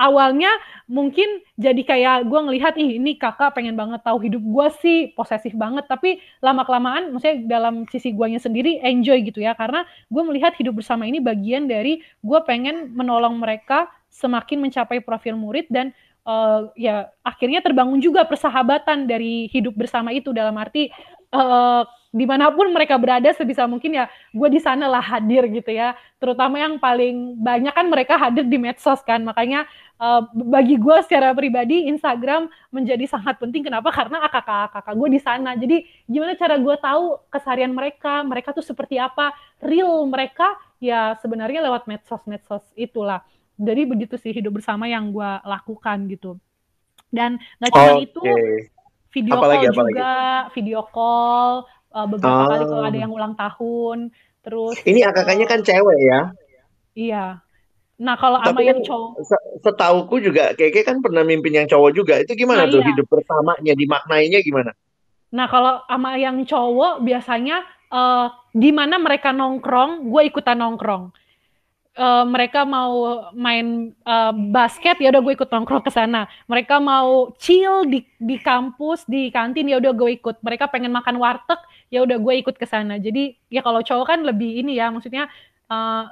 [0.00, 0.48] awalnya
[0.88, 5.52] mungkin jadi kayak gue ngelihat ih ini kakak pengen banget tahu hidup gue sih posesif
[5.52, 5.84] banget.
[5.84, 9.52] Tapi lama kelamaan maksudnya dalam sisi guanya sendiri enjoy gitu ya.
[9.52, 15.36] Karena gue melihat hidup bersama ini bagian dari gue pengen menolong mereka semakin mencapai profil
[15.36, 15.92] murid dan
[16.24, 20.32] uh, ya akhirnya terbangun juga persahabatan dari hidup bersama itu.
[20.32, 20.88] Dalam arti
[21.36, 25.70] uh, di mana pun mereka berada sebisa mungkin ya gue di sana lah hadir gitu
[25.70, 25.94] ya.
[26.18, 29.22] Terutama yang paling banyak kan mereka hadir di medsos kan.
[29.22, 29.62] Makanya
[30.02, 33.62] uh, bagi gue secara pribadi Instagram menjadi sangat penting.
[33.62, 33.94] Kenapa?
[33.94, 35.54] Karena kakak-kakak gue di sana.
[35.54, 38.26] Jadi gimana cara gue tahu keseharian mereka?
[38.26, 39.30] Mereka tuh seperti apa?
[39.62, 43.22] Real mereka ya sebenarnya lewat medsos-medsos itulah.
[43.54, 46.42] Jadi begitu sih hidup bersama yang gue lakukan gitu.
[47.06, 48.06] Dan nggak cuma okay.
[48.06, 48.20] itu
[49.10, 49.94] video apalagi, call apalagi?
[49.94, 50.12] juga
[50.54, 51.50] video call
[51.94, 52.48] uh, beberapa oh.
[52.48, 53.02] kali kalau ada oh.
[53.02, 53.98] yang ulang tahun
[54.40, 56.20] terus ini kakaknya kan cewek ya
[56.96, 57.24] iya
[58.00, 59.20] nah kalau ama yang cowok
[59.60, 62.88] setauku juga keke kan pernah mimpin yang cowok juga itu gimana nah, tuh iya.
[62.96, 64.72] hidup pertamanya dimaknainya gimana
[65.28, 67.60] nah kalau ama yang cowok biasanya
[67.92, 71.12] uh, di mana mereka nongkrong gue ikutan nongkrong
[72.00, 76.28] uh, mereka mau main uh, basket ya udah gue ikut nongkrong ke sana.
[76.46, 80.40] Mereka mau chill di di kampus di kantin ya udah gue ikut.
[80.40, 82.96] Mereka pengen makan warteg ya udah gue ikut ke sana.
[82.96, 85.26] Jadi ya kalau cowok kan lebih ini ya maksudnya
[85.66, 86.06] uh,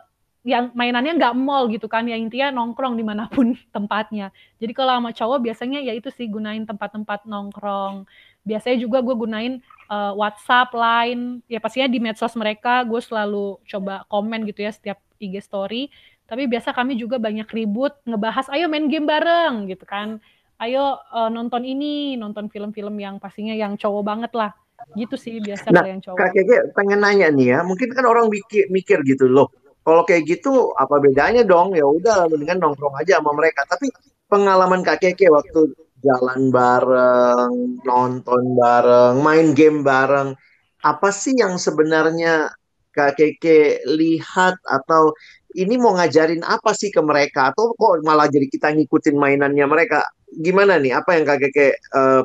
[0.47, 4.35] yang mainannya nggak mall gitu kan ya intinya nongkrong di mana pun tempatnya.
[4.59, 8.07] Jadi kalau sama cowok biasanya ya itu sih gunain tempat-tempat nongkrong.
[8.47, 9.55] Biasanya juga gue gunain
[9.93, 14.99] uh, WhatsApp, Line, ya pastinya di medsos mereka gue selalu coba komen gitu ya setiap
[15.21, 15.93] IG story.
[16.29, 20.21] Tapi biasa kami juga banyak ribut ngebahas ayo main game bareng gitu kan.
[20.59, 24.51] Ayo uh, nonton ini, nonton film-film yang pastinya yang cowok banget lah.
[24.95, 26.17] Gitu sih biasa nah, yang cowok.
[26.17, 29.51] Kak Keke pengen nanya nih ya, mungkin kan orang mikir, mikir gitu loh.
[29.83, 31.75] Kalau kayak gitu apa bedanya dong?
[31.75, 33.67] Ya udah mendingan nongkrong aja sama mereka.
[33.67, 33.91] Tapi
[34.31, 40.39] pengalaman Kak Keke waktu jalan bareng, nonton bareng, main game bareng,
[40.87, 42.53] apa sih yang sebenarnya
[42.95, 45.11] Kak Keke lihat atau
[45.59, 50.05] ini mau ngajarin apa sih ke mereka atau kok malah jadi kita ngikutin mainannya mereka
[50.39, 52.23] gimana nih apa yang Kak Keke uh,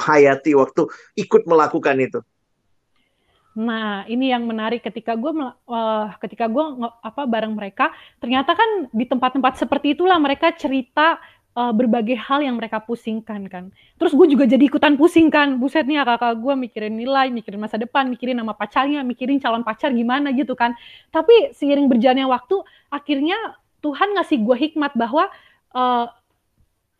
[0.00, 0.88] hayati waktu
[1.20, 2.20] ikut melakukan itu
[3.50, 6.64] Nah, ini yang menarik ketika gue uh, ketika gue
[7.02, 7.90] apa bareng mereka,
[8.22, 11.18] ternyata kan di tempat-tempat seperti itulah mereka cerita
[11.58, 13.74] uh, berbagai hal yang mereka pusingkan kan.
[13.98, 17.74] Terus gue juga jadi ikutan pusing kan, buset nih kakak gue mikirin nilai, mikirin masa
[17.74, 20.78] depan, mikirin nama pacarnya, mikirin calon pacar gimana gitu kan.
[21.10, 25.26] Tapi seiring berjalannya waktu, akhirnya Tuhan ngasih gue hikmat bahwa
[25.74, 26.06] uh,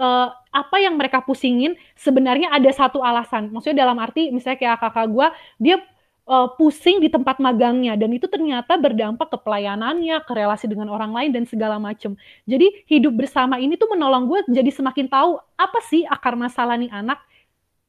[0.01, 3.53] uh, apa yang mereka pusingin sebenarnya ada satu alasan.
[3.53, 5.27] Maksudnya dalam arti misalnya kayak kakak gue,
[5.61, 5.77] dia
[6.27, 11.13] uh, pusing di tempat magangnya dan itu ternyata berdampak ke pelayanannya, ke relasi dengan orang
[11.13, 12.17] lain dan segala macam.
[12.49, 16.91] Jadi hidup bersama ini tuh menolong gue jadi semakin tahu apa sih akar masalah nih
[16.91, 17.21] anak.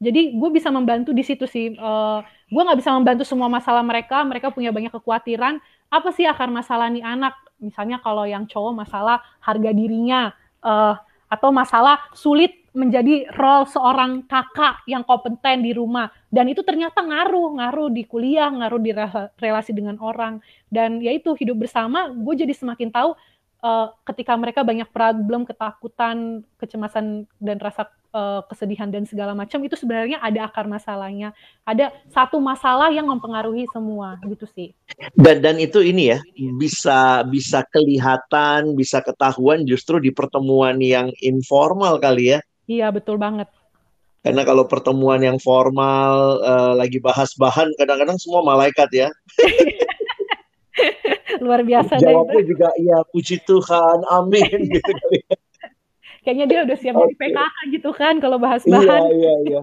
[0.02, 1.78] Jadi gue bisa membantu di situ sih.
[1.78, 2.20] Uh,
[2.50, 4.26] gue nggak bisa membantu semua masalah mereka.
[4.26, 5.62] Mereka punya banyak kekhawatiran.
[5.94, 7.38] Apa sih akar masalah nih anak?
[7.62, 10.34] Misalnya kalau yang cowok masalah harga dirinya
[10.66, 10.98] uh,
[11.32, 16.12] atau masalah sulit menjadi role seorang kakak yang kompeten di rumah.
[16.28, 18.92] Dan itu ternyata ngaruh ngaruh di kuliah ngaruh di
[19.40, 20.44] relasi dengan orang.
[20.68, 23.16] Dan yaitu hidup bersama gue jadi semakin tahu
[23.64, 29.74] uh, ketika mereka banyak problem ketakutan kecemasan dan rasa uh, kesedihan dan segala macam itu
[29.74, 31.34] sebenarnya ada akar masalahnya
[31.66, 34.70] ada satu masalah yang mempengaruhi semua gitu sih
[35.18, 36.18] dan dan itu ini ya
[36.56, 43.50] bisa bisa kelihatan bisa ketahuan justru di pertemuan yang informal kali ya Iya, betul banget.
[44.22, 49.08] Karena kalau pertemuan yang formal uh, lagi bahas bahan kadang-kadang semua malaikat ya.
[51.44, 55.20] Luar biasa Jawabnya juga iya puji Tuhan, amin gitu kali.
[55.26, 55.36] Ya.
[56.22, 57.02] Kayaknya dia udah siap okay.
[57.02, 59.00] jadi PKK gitu kan kalau bahas bahan.
[59.10, 59.62] Iya, iya, iya.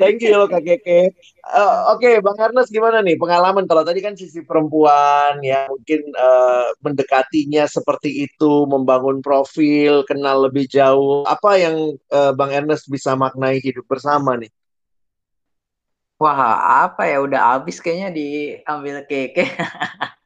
[0.00, 1.12] Thank you Kak Keke.
[1.44, 6.08] Uh, Oke, okay, Bang Ernest gimana nih pengalaman kalau tadi kan sisi perempuan ya mungkin
[6.16, 11.28] uh, mendekatinya seperti itu, membangun profil, kenal lebih jauh.
[11.28, 14.48] Apa yang uh, Bang Ernest bisa maknai hidup bersama nih?
[16.16, 19.44] Wah, apa ya udah habis kayaknya diambil Keke.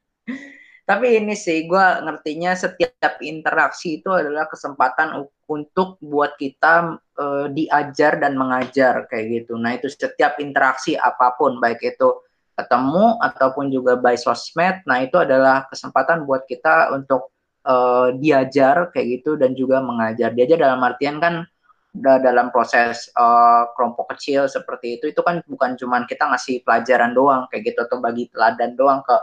[0.85, 5.17] Tapi ini sih, gue ngertinya setiap interaksi itu adalah kesempatan
[5.49, 9.57] untuk buat kita uh, diajar dan mengajar kayak gitu.
[9.57, 12.21] Nah itu setiap interaksi apa pun, baik itu
[12.53, 17.33] ketemu ataupun juga by sosmed, nah itu adalah kesempatan buat kita untuk
[17.65, 20.37] uh, diajar kayak gitu dan juga mengajar.
[20.37, 21.49] Diajar dalam artian kan
[21.97, 27.49] dalam proses uh, kelompok kecil seperti itu, itu kan bukan cuman kita ngasih pelajaran doang
[27.49, 29.15] kayak gitu atau bagi teladan doang ke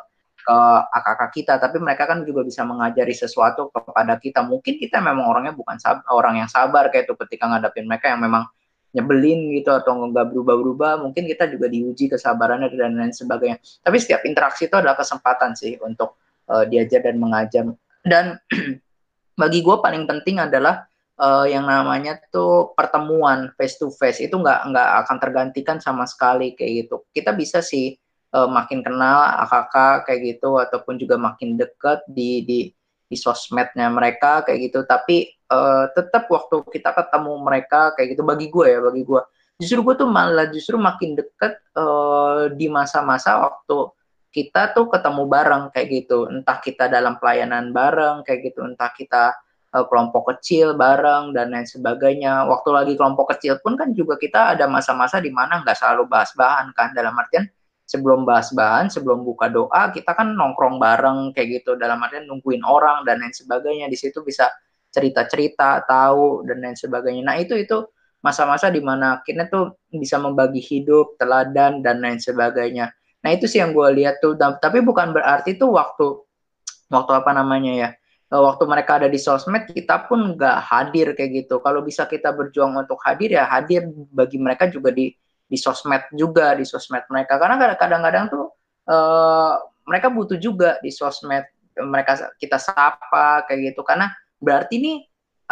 [0.42, 0.58] ke
[0.90, 4.42] kakak kita, tapi mereka kan juga bisa mengajari sesuatu kepada kita.
[4.42, 8.20] Mungkin kita memang orangnya bukan sab orang yang sabar kayak itu ketika ngadapin mereka yang
[8.20, 8.50] memang
[8.92, 13.56] nyebelin gitu atau nggak berubah-berubah, mungkin kita juga diuji kesabarannya dan lain sebagainya.
[13.80, 16.20] Tapi setiap interaksi itu adalah kesempatan sih untuk
[16.52, 17.64] uh, diajar dan mengajar.
[18.04, 18.36] Dan
[19.40, 20.84] bagi gue paling penting adalah
[21.16, 26.52] uh, yang namanya tuh pertemuan face to face itu nggak nggak akan tergantikan sama sekali
[26.52, 27.00] kayak gitu.
[27.16, 27.96] Kita bisa sih
[28.32, 32.58] uh, makin kenal kakak kayak gitu ataupun juga makin dekat di di
[33.06, 34.88] di sosmednya mereka kayak gitu.
[34.88, 39.22] Tapi uh, tetap waktu kita ketemu mereka kayak gitu bagi gue ya bagi gue
[39.62, 43.94] justru gue tuh malah justru makin dekat uh, di masa-masa waktu
[44.32, 46.26] kita tuh ketemu bareng kayak gitu.
[46.26, 49.36] Entah kita dalam pelayanan bareng kayak gitu entah kita
[49.76, 52.48] uh, kelompok kecil bareng dan lain sebagainya.
[52.48, 56.32] Waktu lagi kelompok kecil pun kan juga kita ada masa-masa di mana nggak selalu bahas
[56.34, 57.46] bahan kan dalam artian
[57.92, 62.64] sebelum bahas bahan, sebelum buka doa, kita kan nongkrong bareng kayak gitu dalam artian nungguin
[62.64, 63.92] orang dan lain sebagainya.
[63.92, 64.48] Di situ bisa
[64.88, 67.20] cerita-cerita, tahu dan lain sebagainya.
[67.20, 67.84] Nah, itu itu
[68.24, 72.88] masa-masa di mana akhirnya tuh bisa membagi hidup, teladan dan lain sebagainya.
[73.20, 74.40] Nah, itu sih yang gue lihat tuh.
[74.40, 76.16] Tapi bukan berarti tuh waktu
[76.88, 77.90] waktu apa namanya ya?
[78.32, 81.60] Waktu mereka ada di sosmed, kita pun nggak hadir kayak gitu.
[81.60, 85.12] Kalau bisa kita berjuang untuk hadir ya hadir bagi mereka juga di
[85.52, 87.36] di sosmed juga di sosmed mereka.
[87.36, 88.48] Karena kadang-kadang tuh
[88.88, 91.44] uh, mereka butuh juga di sosmed
[91.76, 93.84] mereka kita sapa kayak gitu.
[93.84, 94.08] Karena
[94.40, 94.96] berarti nih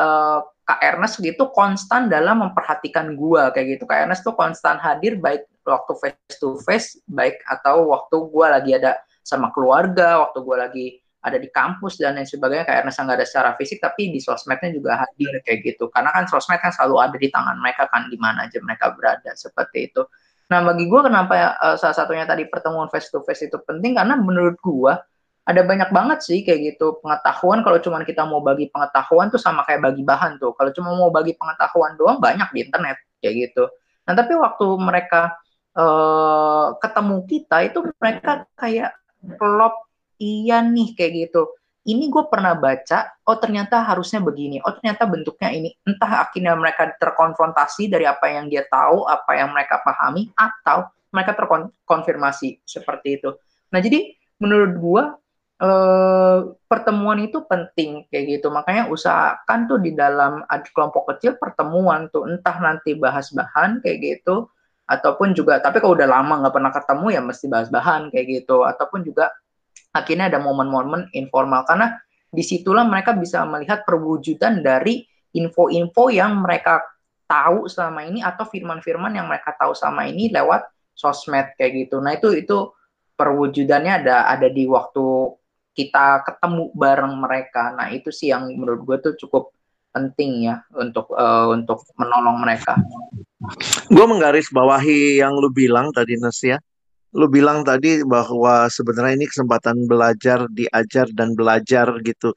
[0.00, 3.84] uh, Kak Ernest gitu konstan dalam memperhatikan gua kayak gitu.
[3.84, 8.80] Kak Ernest tuh konstan hadir baik waktu face to face baik atau waktu gua lagi
[8.80, 13.18] ada sama keluarga waktu gua lagi ada di kampus dan lain sebagainya kayak Ernest nggak
[13.20, 15.92] ada secara fisik tapi di sosmednya juga hadir kayak gitu.
[15.92, 19.30] Karena kan sosmed kan selalu ada di tangan mereka kan di mana aja mereka berada
[19.36, 20.02] seperti itu.
[20.48, 24.16] Nah bagi gue kenapa uh, salah satunya tadi pertemuan face to face itu penting karena
[24.16, 24.92] menurut gue
[25.44, 27.60] ada banyak banget sih kayak gitu pengetahuan.
[27.60, 30.56] Kalau cuma kita mau bagi pengetahuan tuh sama kayak bagi bahan tuh.
[30.56, 33.68] Kalau cuma mau bagi pengetahuan doang banyak di internet kayak gitu.
[34.08, 35.36] Nah tapi waktu mereka
[35.76, 38.96] uh, ketemu kita itu mereka kayak
[39.36, 39.89] plop
[40.20, 41.48] iya nih kayak gitu
[41.88, 45.70] ini gue pernah baca, oh ternyata harusnya begini, oh ternyata bentuknya ini.
[45.88, 51.32] Entah akhirnya mereka terkonfrontasi dari apa yang dia tahu, apa yang mereka pahami, atau mereka
[51.40, 53.32] terkonfirmasi seperti itu.
[53.72, 54.12] Nah jadi
[54.44, 55.02] menurut gue
[55.64, 58.52] eh, pertemuan itu penting kayak gitu.
[58.52, 60.44] Makanya usahakan tuh di dalam
[60.76, 64.52] kelompok kecil pertemuan tuh entah nanti bahas bahan kayak gitu
[64.90, 68.66] ataupun juga tapi kalau udah lama nggak pernah ketemu ya mesti bahas bahan kayak gitu
[68.66, 69.30] ataupun juga
[69.90, 71.98] akhirnya ada momen-momen informal karena
[72.30, 75.02] di situlah mereka bisa melihat perwujudan dari
[75.34, 76.82] info-info yang mereka
[77.26, 82.02] tahu selama ini atau firman-firman yang mereka tahu selama ini lewat sosmed kayak gitu.
[82.02, 82.74] Nah itu itu
[83.14, 85.34] perwujudannya ada ada di waktu
[85.74, 87.70] kita ketemu bareng mereka.
[87.74, 89.54] Nah itu sih yang menurut gue tuh cukup
[89.90, 92.78] penting ya untuk uh, untuk menolong mereka.
[93.90, 96.58] Gue menggaris bawahi yang lu bilang tadi Nes ya.
[97.16, 102.30] Lu bilang tadi bahwa sebenarnya ini kesempatan belajar, diajar dan belajar gitu.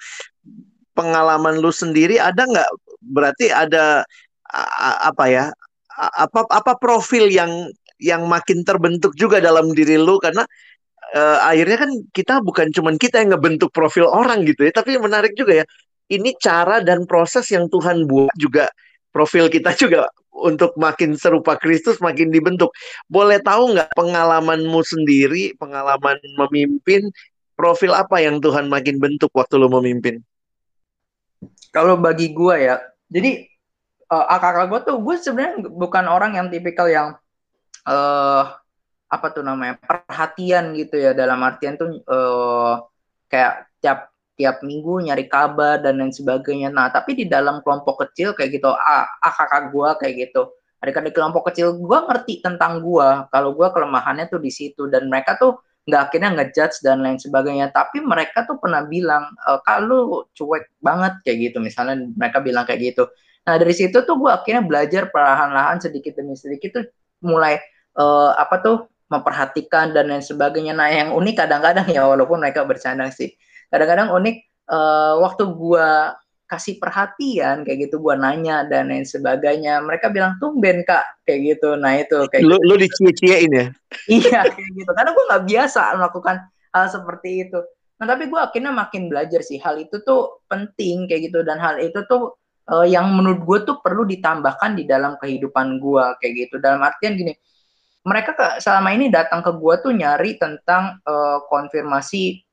[0.97, 2.69] Pengalaman lu sendiri ada nggak?
[3.03, 4.05] Berarti ada
[5.03, 5.45] apa ya?
[5.93, 7.69] Apa apa profil yang
[8.01, 10.43] yang makin terbentuk juga dalam diri lu karena
[11.13, 15.37] uh, akhirnya kan kita bukan cuman kita yang ngebentuk profil orang gitu ya, tapi menarik
[15.37, 15.65] juga ya
[16.11, 18.67] ini cara dan proses yang Tuhan buat juga
[19.13, 22.73] profil kita juga untuk makin serupa Kristus makin dibentuk.
[23.05, 27.13] Boleh tahu nggak pengalamanmu sendiri, pengalaman memimpin,
[27.53, 30.19] profil apa yang Tuhan makin bentuk waktu lo memimpin?
[31.73, 33.45] Kalau bagi gue ya, jadi
[34.09, 37.17] uh, akak gue tuh gue sebenarnya bukan orang yang tipikal yang
[37.89, 38.43] uh,
[39.09, 42.81] apa tuh namanya perhatian gitu ya dalam artian tuh uh,
[43.29, 46.73] kayak tiap tiap minggu nyari kabar dan lain sebagainya.
[46.73, 50.49] Nah, tapi di dalam kelompok kecil kayak gitu, ah, kakak gue kayak gitu.
[50.83, 53.07] Adik-adik kelompok kecil gue ngerti tentang gue.
[53.31, 55.55] Kalau gue kelemahannya tuh di situ dan mereka tuh
[55.87, 57.71] nggak akhirnya ngejudge dan lain sebagainya.
[57.71, 61.57] Tapi mereka tuh pernah bilang e, kalau cuek banget kayak gitu.
[61.63, 63.07] Misalnya mereka bilang kayak gitu.
[63.47, 66.85] Nah dari situ tuh gue akhirnya belajar perlahan-lahan sedikit demi sedikit tuh
[67.23, 67.59] mulai
[67.99, 68.77] uh, apa tuh
[69.11, 70.71] memperhatikan dan lain sebagainya.
[70.75, 73.35] Nah yang unik kadang-kadang ya walaupun mereka bercanda sih
[73.73, 74.35] kadang-kadang unik
[74.69, 76.13] uh, waktu gua
[76.45, 81.73] kasih perhatian kayak gitu gua nanya dan lain sebagainya mereka bilang tumben kak kayak gitu.
[81.73, 82.67] Nah itu kayak lu, gitu.
[82.69, 83.65] lu dicie-ciein ya?
[84.05, 84.91] Iya kayak gitu.
[84.93, 86.35] Karena gua nggak biasa melakukan
[86.69, 87.59] hal seperti itu.
[87.97, 91.41] Nah tapi gua akhirnya makin belajar sih hal itu tuh penting kayak gitu.
[91.41, 92.37] Dan hal itu tuh
[92.69, 96.55] uh, yang menurut gue tuh perlu ditambahkan di dalam kehidupan gue kayak gitu.
[96.61, 97.33] Dalam artian gini
[98.03, 102.43] mereka selama ini datang ke gue tuh nyari tentang uh, konfirmasi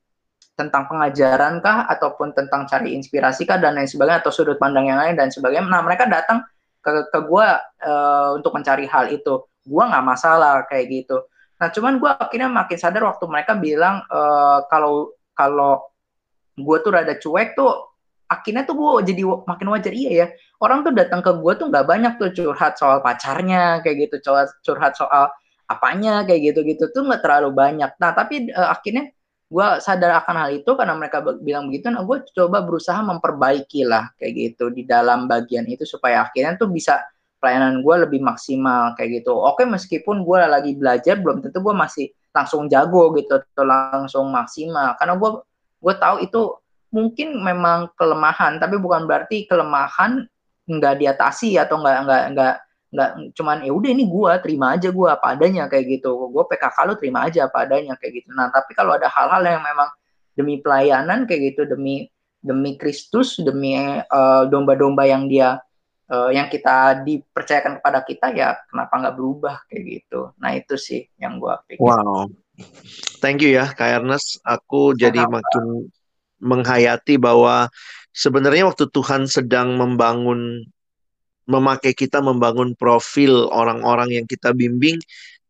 [0.60, 5.00] tentang pengajaran kah ataupun tentang cari inspirasi kah dan lain sebagainya atau sudut pandang yang
[5.00, 5.64] lain dan sebagainya.
[5.64, 6.44] Nah mereka datang
[6.84, 7.48] ke ke gue
[7.88, 9.40] uh, untuk mencari hal itu.
[9.64, 11.24] Gue nggak masalah kayak gitu.
[11.56, 15.88] Nah cuman gue akhirnya makin sadar waktu mereka bilang uh, kalau kalau
[16.60, 17.90] gue tuh rada cuek tuh
[18.30, 20.26] akhirnya tuh gue jadi makin wajar iya ya
[20.62, 24.54] orang tuh datang ke gue tuh nggak banyak tuh curhat soal pacarnya kayak gitu curhat
[24.62, 25.32] curhat soal
[25.66, 29.10] apanya kayak gitu gitu tuh nggak terlalu banyak nah tapi uh, akhirnya
[29.50, 34.14] gue sadar akan hal itu karena mereka bilang begitu nah gue coba berusaha memperbaiki lah
[34.14, 37.02] kayak gitu di dalam bagian itu supaya akhirnya tuh bisa
[37.40, 39.32] pelayanan gue lebih maksimal kayak gitu.
[39.32, 44.94] Oke meskipun gue lagi belajar belum tentu gue masih langsung jago gitu atau langsung maksimal.
[45.00, 45.30] Karena gue
[45.80, 46.40] gue tahu itu
[46.92, 50.28] mungkin memang kelemahan tapi bukan berarti kelemahan
[50.68, 52.54] nggak diatasi atau nggak nggak nggak
[52.90, 56.30] nggak cuman ya udah ini gue terima aja gue apa adanya kayak gitu.
[56.30, 58.28] Gue PKK lu terima aja apa adanya kayak gitu.
[58.34, 59.88] Nah tapi kalau ada hal-hal yang memang
[60.34, 62.10] demi pelayanan kayak gitu demi
[62.40, 65.60] demi Kristus demi uh, domba-domba yang dia
[66.10, 70.34] uh, yang kita dipercayakan kepada kita ya kenapa nggak berubah kayak gitu.
[70.42, 71.80] Nah itu sih yang gue pikir.
[71.80, 72.26] Wow.
[73.22, 74.42] Thank you ya Kak Ernest.
[74.44, 75.88] Aku jadi makin
[76.40, 77.68] menghayati bahwa
[78.10, 80.66] sebenarnya waktu Tuhan sedang membangun
[81.50, 85.02] memakai kita membangun profil orang-orang yang kita bimbing,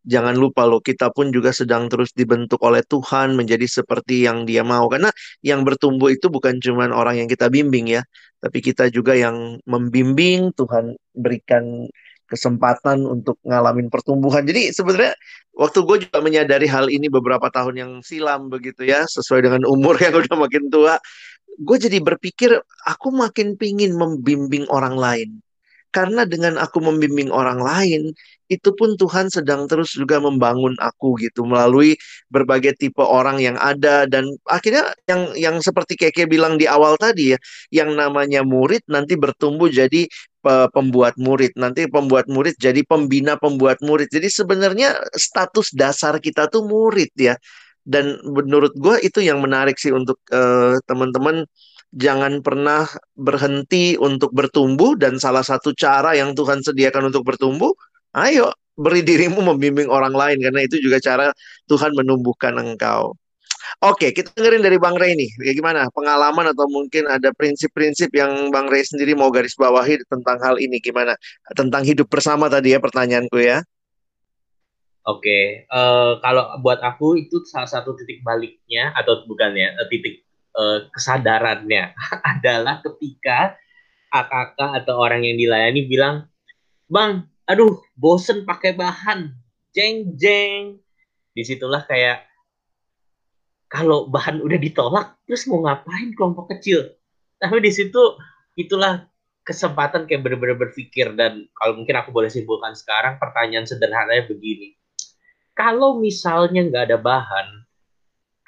[0.09, 4.64] jangan lupa loh kita pun juga sedang terus dibentuk oleh Tuhan menjadi seperti yang Dia
[4.64, 4.88] mau.
[4.88, 5.12] Karena
[5.44, 8.03] yang bertumbuh itu bukan cuma orang yang kita bimbing ya,
[8.40, 11.84] tapi kita juga yang membimbing Tuhan berikan
[12.30, 14.46] kesempatan untuk ngalamin pertumbuhan.
[14.46, 15.18] Jadi sebenarnya
[15.53, 19.98] waktu gue juga menyadari hal ini beberapa tahun yang silam begitu ya, sesuai dengan umur
[19.98, 20.96] yang udah makin tua,
[21.59, 22.55] gue jadi berpikir
[22.86, 25.42] aku makin pingin membimbing orang lain
[25.91, 28.14] karena dengan aku membimbing orang lain,
[28.51, 31.95] itu pun Tuhan sedang terus juga membangun aku gitu melalui
[32.34, 37.34] berbagai tipe orang yang ada dan akhirnya yang yang seperti Keke bilang di awal tadi
[37.34, 37.38] ya,
[37.70, 40.11] yang namanya murid nanti bertumbuh jadi
[40.74, 44.09] pembuat murid, nanti pembuat murid jadi pembina pembuat murid.
[44.11, 47.36] Jadi sebenarnya status dasar kita tuh murid ya.
[47.80, 51.49] Dan menurut gue itu yang menarik sih untuk uh, teman-teman
[51.91, 52.86] jangan pernah
[53.18, 57.74] berhenti untuk bertumbuh dan salah satu cara yang Tuhan sediakan untuk bertumbuh,
[58.14, 61.26] ayo beri dirimu membimbing orang lain karena itu juga cara
[61.68, 63.14] Tuhan menumbuhkan engkau.
[63.80, 65.30] Oke, kita dengerin dari Bang Rey nih.
[65.47, 70.41] Ya gimana pengalaman atau mungkin ada prinsip-prinsip yang Bang Rey sendiri mau garis bawahi tentang
[70.43, 71.14] hal ini gimana?
[71.55, 73.62] Tentang hidup bersama tadi ya pertanyaanku ya.
[75.09, 80.28] Oke, uh, kalau buat aku itu salah satu titik baliknya atau bukan ya, eh, titik
[80.57, 81.94] uh, kesadarannya
[82.36, 83.55] adalah ketika
[84.11, 86.26] kakak atau orang yang dilayani bilang,
[86.90, 89.34] "Bang, aduh, bosen pakai bahan."
[89.70, 90.82] Jeng jeng.
[91.30, 92.30] Di situlah kayak
[93.70, 96.90] kalau bahan udah ditolak terus mau ngapain kelompok kecil
[97.38, 98.18] tapi di situ
[98.59, 99.07] itulah
[99.46, 104.74] kesempatan kayak bener-bener berpikir dan kalau mungkin aku boleh simpulkan sekarang pertanyaan sederhananya begini
[105.55, 107.60] kalau misalnya nggak ada bahan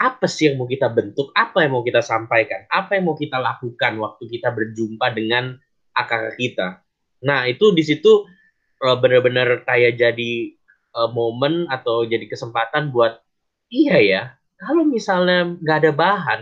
[0.02, 1.30] apa sih yang mau kita bentuk?
[1.38, 2.66] Apa yang mau kita sampaikan?
[2.66, 5.54] Apa yang mau kita lakukan waktu kita berjumpa dengan
[5.94, 6.82] akak kita?
[7.22, 8.26] Nah itu di situ
[8.82, 10.32] uh, bener-bener kayak jadi
[10.98, 13.22] uh, momen atau jadi kesempatan buat
[13.70, 14.22] iya ya
[14.62, 16.40] kalau misalnya nggak ada bahan,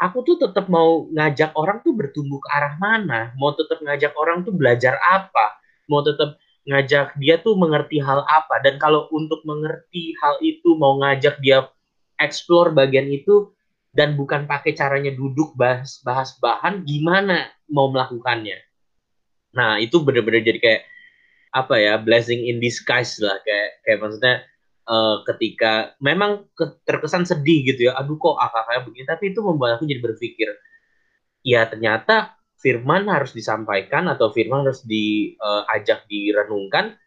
[0.00, 4.48] aku tuh tetap mau ngajak orang tuh bertumbuh ke arah mana, mau tetap ngajak orang
[4.48, 5.60] tuh belajar apa,
[5.92, 10.96] mau tetap ngajak dia tuh mengerti hal apa, dan kalau untuk mengerti hal itu mau
[11.04, 11.68] ngajak dia
[12.18, 13.54] explore bagian itu
[13.94, 18.58] dan bukan pakai caranya duduk bahas bahas bahan, gimana mau melakukannya?
[19.56, 20.82] Nah itu bener-bener jadi kayak
[21.56, 23.40] apa ya blessing in disguise lah.
[23.42, 24.34] Kayak kayak maksudnya
[24.86, 27.96] uh, ketika memang ke, terkesan sedih gitu ya.
[27.96, 29.06] Aduh kok kakaknya begini?
[29.08, 30.52] Tapi itu membuat aku jadi berpikir
[31.46, 36.98] ya ternyata firman harus disampaikan atau firman harus diajak uh, direnungkan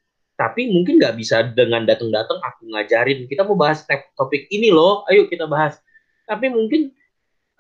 [0.41, 3.85] tapi mungkin nggak bisa dengan datang-datang aku ngajarin kita mau bahas
[4.17, 5.77] topik ini loh ayo kita bahas.
[6.25, 6.89] Tapi mungkin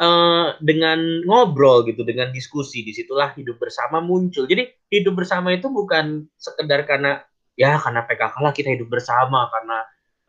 [0.01, 4.49] uh, dengan ngobrol gitu dengan diskusi di situlah hidup bersama muncul.
[4.49, 7.21] Jadi hidup bersama itu bukan sekedar karena
[7.53, 9.77] ya karena PKK lah kita hidup bersama karena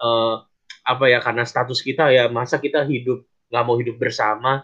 [0.05, 0.44] uh,
[0.84, 4.61] apa ya karena status kita ya masa kita hidup nggak mau hidup bersama.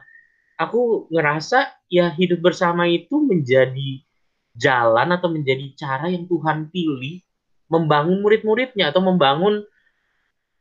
[0.60, 4.04] Aku ngerasa ya hidup bersama itu menjadi
[4.52, 7.24] jalan atau menjadi cara yang Tuhan pilih
[7.68, 9.64] membangun murid-muridnya atau membangun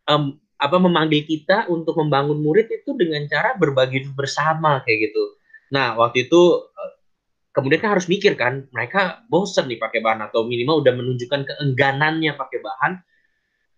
[0.07, 5.23] um, apa memanggil kita untuk membangun murid itu dengan cara berbagi bersama kayak gitu.
[5.69, 6.91] Nah waktu itu eh,
[7.53, 12.33] kemudian kan harus mikir kan mereka bosen nih pakai bahan atau minimal udah menunjukkan keengganannya
[12.33, 12.93] pakai bahan.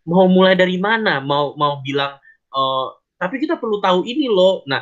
[0.08, 1.20] Mau mulai dari mana?
[1.20, 2.18] Mau mau bilang
[2.56, 2.88] uh,
[3.20, 4.64] tapi kita perlu tahu ini loh.
[4.64, 4.82] Nah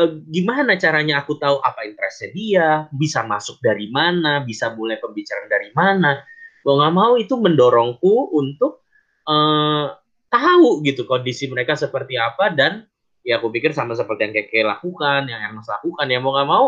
[0.00, 2.68] uh, gimana caranya aku tahu apa interestnya dia?
[2.88, 4.40] Bisa masuk dari mana?
[4.40, 6.24] Bisa mulai pembicaraan dari mana
[6.64, 8.82] mau nggak mau itu mendorongku untuk
[9.28, 9.92] uh,
[10.32, 12.88] tahu gitu kondisi mereka seperti apa dan
[13.22, 16.06] ya aku pikir sama seperti yang kayak lakukan yang yang lakukan.
[16.08, 16.64] Ya mau nggak mau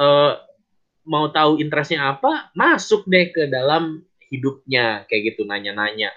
[0.00, 0.32] uh,
[1.08, 4.02] mau tahu interestnya apa masuk deh ke dalam
[4.32, 5.04] hidupnya.
[5.06, 6.10] Kayak gitu nanya-nanya.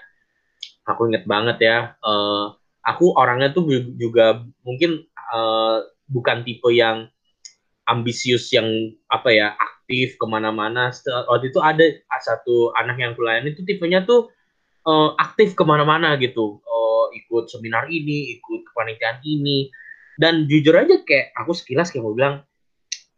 [0.88, 7.06] Aku inget banget ya uh, aku orangnya tuh juga mungkin uh, bukan tipe yang
[7.86, 8.66] ambisius yang
[9.06, 9.54] apa ya
[9.92, 10.88] aktif ke mana-mana.
[11.28, 11.84] Waktu itu ada
[12.24, 14.32] satu anak yang kulayani itu tipenya tuh
[14.88, 16.64] uh, aktif ke mana-mana gitu.
[16.64, 19.68] Uh, ikut seminar ini ikut kepanitiaan ini.
[20.16, 22.40] Dan jujur aja kayak aku sekilas kayak mau bilang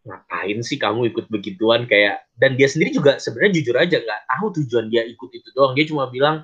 [0.03, 1.87] ngapain sih kamu ikut begituan?
[1.87, 5.79] Kayak dan dia sendiri juga sebenarnya jujur aja nggak tahu tujuan dia ikut itu doang.
[5.79, 6.43] Dia cuma bilang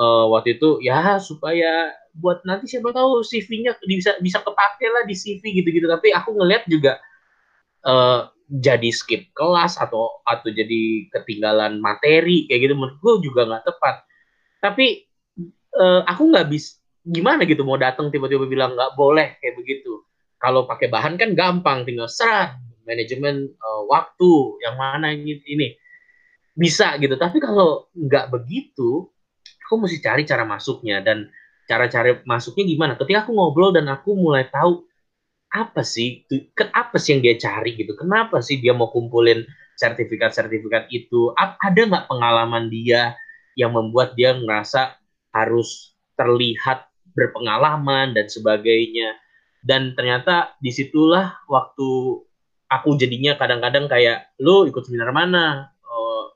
[0.00, 5.12] uh, waktu itu ya supaya buat nanti siapa tahu CV-nya bisa bisa kepake lah di
[5.12, 5.84] CV gitu-gitu.
[5.84, 6.96] Tapi aku ngeliat juga
[7.84, 13.64] uh, jadi skip kelas atau atau jadi ketinggalan materi kayak gitu menurut gue juga nggak
[13.66, 13.96] tepat.
[14.62, 14.86] Tapi
[15.74, 20.02] uh, aku nggak bisa gimana gitu mau datang tiba-tiba bilang nggak boleh kayak begitu.
[20.38, 22.54] Kalau pakai bahan kan gampang tinggal serat
[22.86, 25.74] manajemen uh, waktu yang mana ini ini.
[26.56, 29.10] Bisa gitu tapi kalau nggak begitu
[29.66, 31.02] aku mesti cari cara masuknya.
[31.02, 31.26] Dan
[31.66, 32.92] cara-cara masuknya gimana?
[32.94, 34.86] Ketika aku ngobrol dan aku mulai tahu
[35.52, 36.26] apa sih?
[36.74, 37.94] Apa sih yang dia cari gitu?
[37.94, 39.46] Kenapa sih dia mau kumpulin
[39.78, 41.32] sertifikat-sertifikat itu?
[41.36, 43.14] Ada nggak pengalaman dia
[43.56, 44.98] yang membuat dia ngerasa
[45.32, 49.16] harus terlihat berpengalaman dan sebagainya?
[49.64, 52.22] Dan ternyata di situlah waktu
[52.70, 55.72] aku jadinya kadang-kadang kayak lu ikut seminar mana?
[55.82, 56.30] Uh,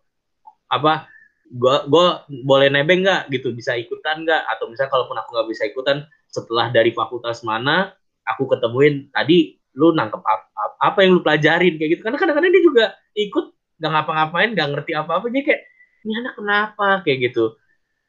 [0.70, 1.06] apa
[1.50, 3.28] gua gua boleh nebeng nggak?
[3.28, 4.42] Gitu bisa ikutan nggak?
[4.56, 7.90] Atau misalnya kalaupun aku nggak bisa ikutan setelah dari fakultas mana
[8.30, 12.02] aku ketemuin tadi lu nangkep apa, apa yang lu pelajarin kayak gitu.
[12.02, 13.46] Karena kadang-kadang dia juga ikut
[13.80, 15.62] nggak ngapa-ngapain nggak ngerti apa-apa jadi kayak
[16.00, 16.88] ini anak kenapa?
[17.04, 17.44] kayak gitu.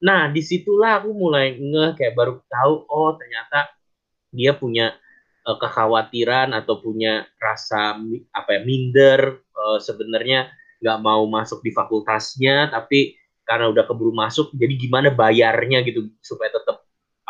[0.01, 3.69] Nah di situlah aku mulai ngeh kayak baru tahu oh ternyata
[4.34, 4.95] dia punya
[5.45, 7.99] uh, kekhawatiran atau punya rasa
[8.34, 10.49] apa ya minder uh, sebenarnya
[10.82, 16.49] nggak mau masuk di fakultasnya tapi karena udah keburu masuk jadi gimana bayarnya gitu supaya
[16.49, 16.81] tetap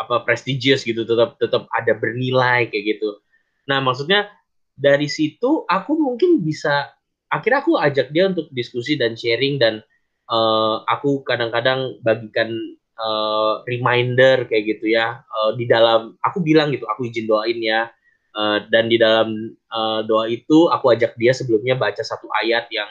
[0.01, 3.21] apa prestigious gitu tetap tetap ada bernilai kayak gitu.
[3.69, 4.27] Nah maksudnya
[4.73, 6.89] dari situ aku mungkin bisa
[7.29, 9.85] akhirnya aku ajak dia untuk diskusi dan sharing dan
[10.27, 12.51] uh, aku kadang-kadang bagikan
[12.97, 15.21] uh, reminder kayak gitu ya.
[15.29, 17.87] Uh, di dalam aku bilang gitu aku izin doain ya.
[18.31, 22.87] Uh, dan di dalam uh, doa itu aku ajak dia sebelumnya baca satu ayat yang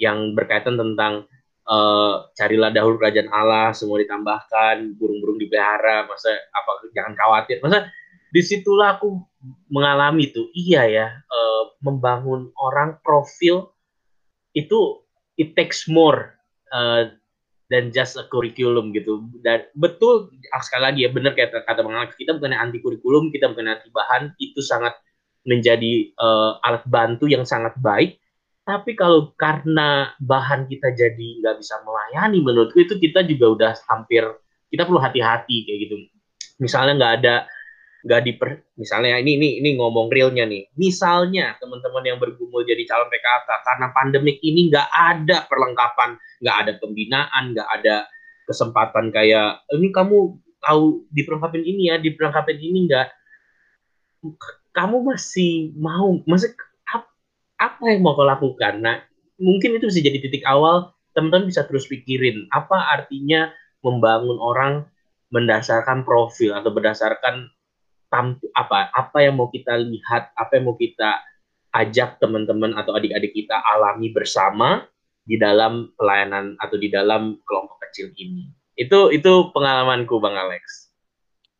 [0.00, 1.28] yang berkaitan tentang
[1.68, 7.62] uh, carilah dahulu kerajaan Allah semua ditambahkan burung-burung dipelihara masa apa jangan khawatir.
[7.62, 7.90] Masa
[8.32, 9.20] di situlah aku
[9.68, 13.70] mengalami tuh iya ya uh, membangun orang profil
[14.56, 15.04] itu
[15.36, 16.32] it takes more
[16.72, 17.12] uh,
[17.68, 19.26] than just a curriculum gitu.
[19.44, 20.32] Dan betul
[20.62, 23.88] sekali lagi ya benar kayak kata bang Alex kita bukan anti kurikulum kita bukan anti
[23.90, 24.96] bahan itu sangat
[25.42, 28.21] menjadi uh, alat bantu yang sangat baik
[28.62, 34.22] tapi kalau karena bahan kita jadi nggak bisa melayani menurutku itu kita juga udah hampir
[34.70, 35.94] kita perlu hati-hati kayak gitu.
[36.62, 37.34] Misalnya nggak ada
[38.02, 40.70] nggak diper misalnya ini ini ini ngomong realnya nih.
[40.78, 46.10] Misalnya teman-teman yang bergumul jadi calon PKK karena pandemik ini nggak ada perlengkapan
[46.42, 48.06] nggak ada pembinaan nggak ada
[48.46, 53.08] kesempatan kayak ini kamu tahu diperlengkapin ini ya diperlengkapin ini nggak?
[54.72, 56.54] Kamu masih mau masih
[57.62, 58.82] apa yang mau kau lakukan?
[58.82, 58.98] Nah,
[59.38, 63.52] mungkin itu bisa jadi titik awal teman-teman bisa terus pikirin apa artinya
[63.84, 64.88] membangun orang
[65.30, 67.52] mendasarkan profil atau berdasarkan
[68.52, 71.24] apa apa yang mau kita lihat, apa yang mau kita
[71.72, 74.84] ajak teman-teman atau adik-adik kita alami bersama
[75.24, 78.52] di dalam pelayanan atau di dalam kelompok kecil ini.
[78.76, 80.92] Itu itu pengalamanku Bang Alex.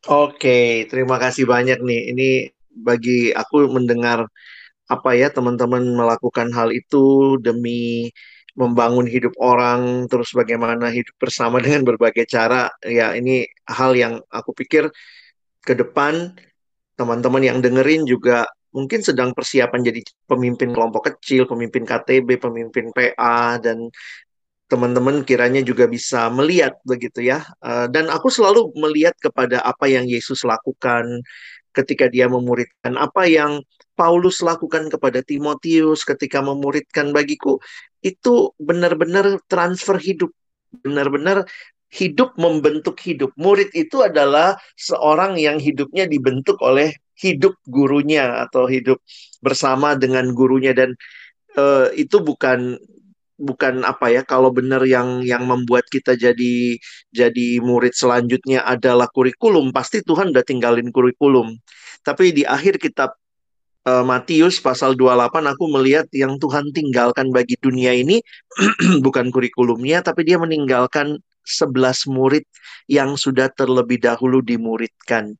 [0.05, 2.01] Oke, terima kasih banyak nih.
[2.13, 2.29] Ini
[2.69, 4.29] bagi aku mendengar
[4.89, 8.11] apa ya teman-teman melakukan hal itu demi
[8.53, 14.53] membangun hidup orang terus bagaimana hidup bersama dengan berbagai cara ya ini hal yang aku
[14.53, 14.93] pikir
[15.63, 16.35] ke depan
[16.93, 23.61] teman-teman yang dengerin juga mungkin sedang persiapan jadi pemimpin kelompok kecil, pemimpin KTB, pemimpin PA
[23.61, 23.87] dan
[24.65, 27.45] teman-teman kiranya juga bisa melihat begitu ya.
[27.61, 31.21] Eh, dan aku selalu melihat kepada apa yang Yesus lakukan
[31.73, 33.61] ketika dia memuridkan, apa yang
[33.93, 37.61] Paulus lakukan kepada Timotius ketika memuridkan bagiku
[38.03, 40.33] itu benar-benar transfer hidup,
[40.83, 41.47] benar-benar
[41.93, 43.31] hidup membentuk hidup.
[43.37, 48.97] Murid itu adalah seorang yang hidupnya dibentuk oleh hidup gurunya atau hidup
[49.45, 50.73] bersama dengan gurunya.
[50.73, 50.97] Dan
[51.53, 52.81] uh, itu bukan
[53.33, 56.77] bukan apa ya kalau benar yang yang membuat kita jadi
[57.09, 61.53] jadi murid selanjutnya adalah kurikulum pasti Tuhan udah tinggalin kurikulum.
[62.03, 63.15] Tapi di akhir kitab
[63.87, 68.19] uh, Matius pasal 28 aku melihat yang Tuhan tinggalkan bagi dunia ini
[69.05, 72.47] bukan kurikulumnya tapi dia meninggalkan 11 murid
[72.87, 75.35] yang sudah terlebih dahulu dimuridkan.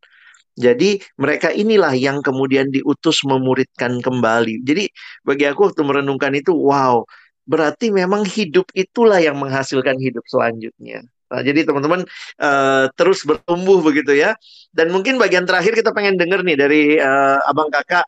[0.54, 4.62] Jadi mereka inilah yang kemudian diutus memuridkan kembali.
[4.62, 4.86] Jadi
[5.26, 7.02] bagi aku waktu merenungkan itu wow,
[7.50, 11.02] berarti memang hidup itulah yang menghasilkan hidup selanjutnya.
[11.34, 12.06] Nah, jadi teman-teman
[12.38, 14.38] uh, terus bertumbuh begitu ya.
[14.70, 18.06] Dan mungkin bagian terakhir kita pengen denger nih dari uh, abang kakak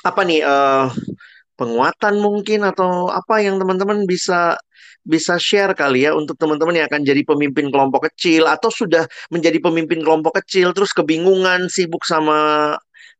[0.00, 0.88] apa nih uh,
[1.54, 4.56] penguatan mungkin atau apa yang teman-teman bisa
[5.02, 9.58] bisa share kali ya untuk teman-teman yang akan jadi pemimpin kelompok kecil atau sudah menjadi
[9.58, 12.72] pemimpin kelompok kecil terus kebingungan sibuk sama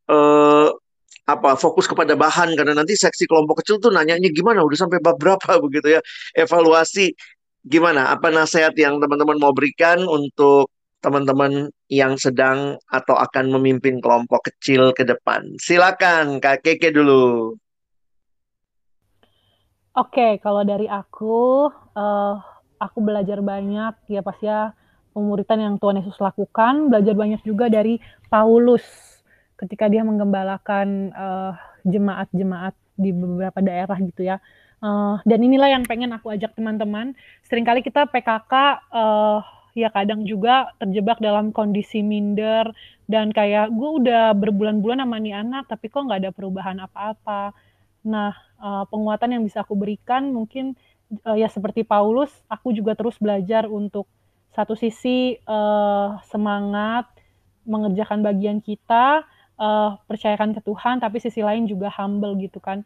[0.06, 0.68] uh,
[1.26, 2.54] apa fokus kepada bahan.
[2.58, 4.62] Karena nanti seksi kelompok kecil tuh nanyanya gimana?
[4.66, 5.58] Udah sampai bab berapa?
[5.64, 6.00] Begitu ya.
[6.34, 7.14] Evaluasi
[7.62, 8.10] gimana?
[8.14, 10.70] Apa nasihat yang teman-teman mau berikan untuk
[11.02, 15.58] teman-teman yang sedang atau akan memimpin kelompok kecil ke depan.
[15.58, 17.58] Silakan Kak Keke dulu.
[19.92, 22.34] Oke, kalau dari aku, uh,
[22.80, 24.72] aku belajar banyak ya pas ya
[25.12, 28.00] pemuritan yang Tuhan Yesus lakukan, belajar banyak juga dari
[28.32, 28.82] Paulus
[29.60, 31.52] ketika dia menggembalakan uh,
[31.84, 34.40] jemaat-jemaat di beberapa daerah gitu ya.
[34.82, 37.14] Uh, dan inilah yang pengen aku ajak teman-teman.
[37.46, 38.52] Seringkali kita PKK
[38.90, 42.68] uh, ya kadang juga terjebak dalam kondisi minder
[43.08, 47.56] dan kayak gue udah berbulan-bulan sama nih anak tapi kok nggak ada perubahan apa-apa.
[48.02, 50.74] Nah, uh, penguatan yang bisa aku berikan mungkin
[51.24, 54.08] uh, ya seperti Paulus, aku juga terus belajar untuk
[54.52, 57.08] satu sisi uh, semangat
[57.62, 59.22] mengerjakan bagian kita,
[60.10, 62.82] percayakan ke Tuhan, tapi sisi lain juga humble gitu kan.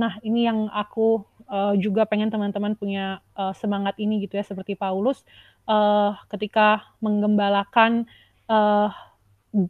[0.00, 4.76] Nah, ini yang aku uh, juga pengen teman-teman punya uh, semangat ini gitu ya, seperti
[4.78, 5.22] Paulus
[5.68, 8.08] uh, ketika menggembalakan
[8.48, 8.88] uh,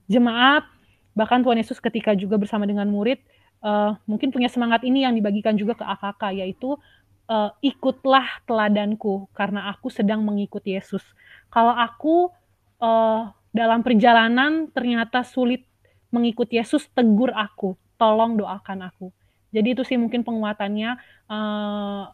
[0.09, 0.65] jemaat,
[1.13, 3.21] bahkan Tuhan Yesus ketika juga bersama dengan murid,
[3.63, 6.77] uh, mungkin punya semangat ini yang dibagikan juga ke AKK, yaitu
[7.29, 11.05] uh, ikutlah teladanku karena aku sedang mengikuti Yesus.
[11.49, 12.33] Kalau aku
[12.83, 15.65] uh, dalam perjalanan ternyata sulit
[16.11, 19.11] mengikut Yesus, tegur aku, tolong doakan aku.
[19.55, 20.99] Jadi itu sih mungkin penguatannya
[21.31, 22.11] uh,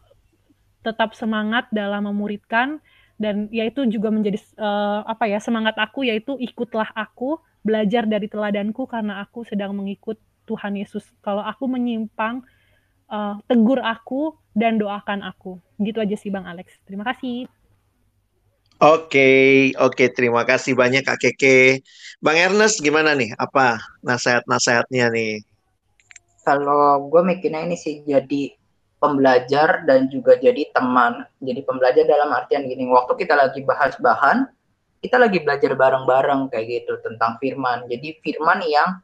[0.85, 2.77] tetap semangat dalam memuridkan
[3.17, 8.85] dan yaitu juga menjadi uh, apa ya semangat aku yaitu ikutlah aku belajar dari teladanku
[8.89, 10.17] karena aku sedang mengikut
[10.49, 11.05] Tuhan Yesus.
[11.21, 12.41] Kalau aku menyimpang
[13.09, 15.61] uh, tegur aku dan doakan aku.
[15.77, 16.77] Gitu aja sih Bang Alex.
[16.85, 17.45] Terima kasih.
[18.81, 21.85] Oke, oke, terima kasih banyak Kak Keke.
[22.17, 23.29] Bang Ernest gimana nih?
[23.37, 25.45] Apa nasihat-nasihatnya nih?
[26.41, 28.53] Kalau gue mikirnya ini sih jadi
[29.01, 31.25] pembelajar dan juga jadi teman.
[31.41, 34.49] Jadi pembelajar dalam artian gini, waktu kita lagi bahas bahan,
[35.01, 37.89] kita lagi belajar bareng-bareng kayak gitu tentang firman.
[37.89, 39.01] Jadi firman yang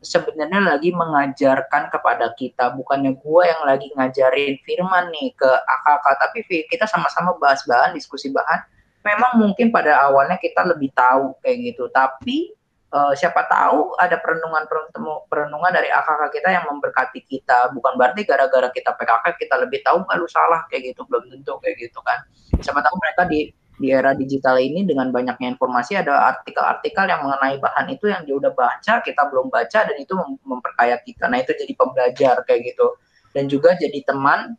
[0.00, 6.38] sebenarnya lagi mengajarkan kepada kita, bukannya gue yang lagi ngajarin firman nih ke AKK, tapi
[6.70, 8.64] kita sama-sama bahas bahan, diskusi bahan,
[9.04, 12.52] memang mungkin pada awalnya kita lebih tahu kayak gitu tapi
[12.90, 14.66] uh, siapa tahu ada perenungan
[15.30, 17.70] perenungan dari akak kita yang memberkati kita.
[17.74, 21.56] Bukan berarti gara-gara kita PKK kita lebih tahu nggak lu salah kayak gitu belum tentu
[21.62, 22.18] kayak gitu kan.
[22.60, 27.56] Siapa tahu mereka di di era digital ini dengan banyaknya informasi ada artikel-artikel yang mengenai
[27.56, 30.12] bahan itu yang dia udah baca kita belum baca dan itu
[30.44, 31.32] memperkaya kita.
[31.32, 33.00] Nah itu jadi pembelajar kayak gitu.
[33.32, 34.52] Dan juga jadi teman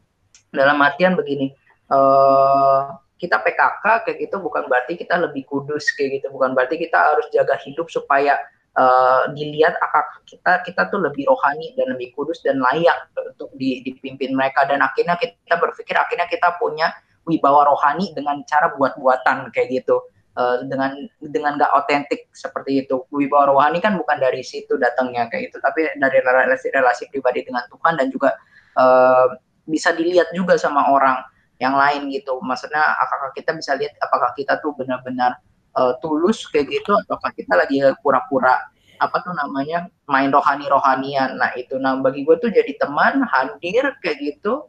[0.49, 1.53] dalam artian begini
[1.93, 6.33] uh, kita PKK kayak gitu bukan berarti kita lebih kudus kayak gitu.
[6.33, 8.41] Bukan berarti kita harus jaga hidup supaya
[8.73, 14.33] uh, dilihat akak kita kita tuh lebih rohani dan lebih kudus dan layak untuk dipimpin
[14.33, 14.65] mereka.
[14.65, 16.89] Dan akhirnya kita berpikir akhirnya kita punya
[17.29, 20.01] wibawa rohani dengan cara buat-buatan kayak gitu.
[20.31, 23.05] Uh, dengan dengan gak otentik seperti itu.
[23.13, 27.67] Wibawa rohani kan bukan dari situ datangnya kayak gitu tapi dari relasi relasi pribadi dengan
[27.69, 28.33] Tuhan dan juga
[28.81, 29.37] uh,
[29.69, 31.21] bisa dilihat juga sama orang
[31.61, 32.41] yang lain gitu.
[32.41, 35.37] Maksudnya apakah kita bisa lihat apakah kita tuh benar-benar
[35.77, 38.57] uh, tulus kayak gitu ataukah kita lagi pura-pura
[39.01, 41.37] apa tuh namanya main rohani-rohanian.
[41.37, 44.65] Nah itu nah bagi gue tuh jadi teman hadir kayak gitu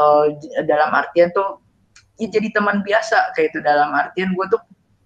[0.00, 0.26] uh,
[0.64, 1.60] dalam artian tuh
[2.16, 4.60] ya jadi teman biasa kayak itu dalam artian gue tuh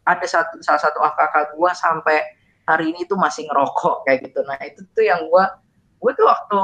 [0.07, 2.19] ada satu salah satu kakak gue sampai
[2.67, 4.41] hari ini tuh masih ngerokok kayak gitu.
[4.47, 5.45] Nah itu tuh yang gue
[6.03, 6.61] gue tuh waktu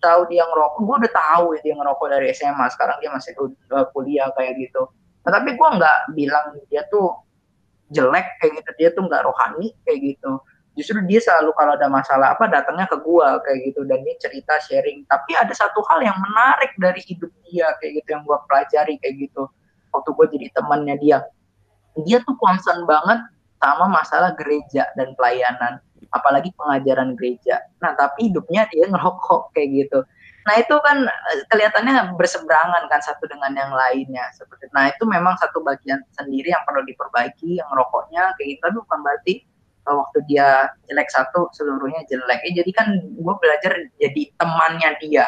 [0.00, 0.80] tahu dia ngerokok.
[0.84, 4.88] Gue udah tahu ya dia ngerokok dari SMA sekarang dia masih uh, kuliah kayak gitu.
[5.26, 7.16] Nah, tapi gue nggak bilang dia tuh
[7.90, 8.70] jelek kayak gitu.
[8.78, 10.32] Dia tuh nggak rohani kayak gitu.
[10.76, 13.80] Justru dia selalu kalau ada masalah apa datangnya ke gue kayak gitu.
[13.88, 15.08] Dan dia cerita sharing.
[15.08, 19.14] Tapi ada satu hal yang menarik dari hidup dia kayak gitu yang gue pelajari kayak
[19.28, 19.48] gitu.
[19.90, 21.18] Waktu gue jadi temannya dia.
[22.04, 23.24] Dia tuh concern banget
[23.56, 25.80] sama masalah gereja dan pelayanan
[26.12, 27.62] apalagi pengajaran gereja.
[27.82, 29.98] Nah, tapi hidupnya dia ngerokok kayak gitu.
[30.46, 34.70] Nah, itu kan eh, kelihatannya berseberangan kan satu dengan yang lainnya seperti.
[34.70, 38.60] Nah, itu memang satu bagian sendiri yang perlu diperbaiki yang rokoknya kayak gitu.
[38.62, 39.32] Tapi bukan berarti
[39.90, 42.46] eh, waktu dia jelek satu seluruhnya jelek.
[42.46, 45.26] Eh, jadi kan gue belajar jadi temannya dia,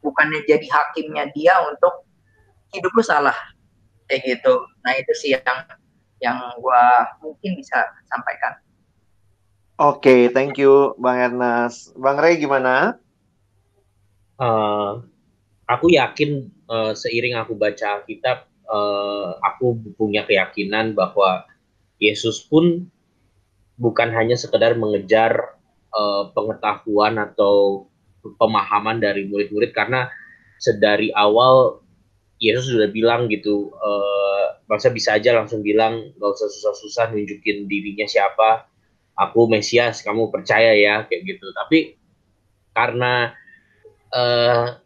[0.00, 2.08] bukannya jadi hakimnya dia untuk
[2.72, 3.36] hidup lu salah
[4.08, 4.64] kayak gitu.
[4.80, 5.60] Nah, itu sih yang
[6.24, 6.84] yang gue
[7.20, 8.56] mungkin bisa sampaikan.
[9.74, 11.98] Oke, okay, thank you Bang Ernest.
[11.98, 12.94] Bang Ray gimana?
[14.38, 15.02] Uh,
[15.66, 21.42] aku yakin uh, seiring aku baca kitab, uh, aku punya keyakinan bahwa
[21.98, 22.86] Yesus pun
[23.74, 25.58] bukan hanya sekedar mengejar
[25.90, 27.90] uh, pengetahuan atau
[28.38, 30.06] pemahaman dari murid-murid karena
[30.62, 31.82] sedari awal
[32.38, 38.06] Yesus sudah bilang gitu, uh, bangsa bisa aja langsung bilang gak usah susah-susah nunjukin dirinya
[38.06, 38.70] siapa,
[39.14, 41.46] aku Mesias kamu percaya ya kayak gitu.
[41.54, 41.98] Tapi
[42.74, 43.34] karena
[44.10, 44.78] eh,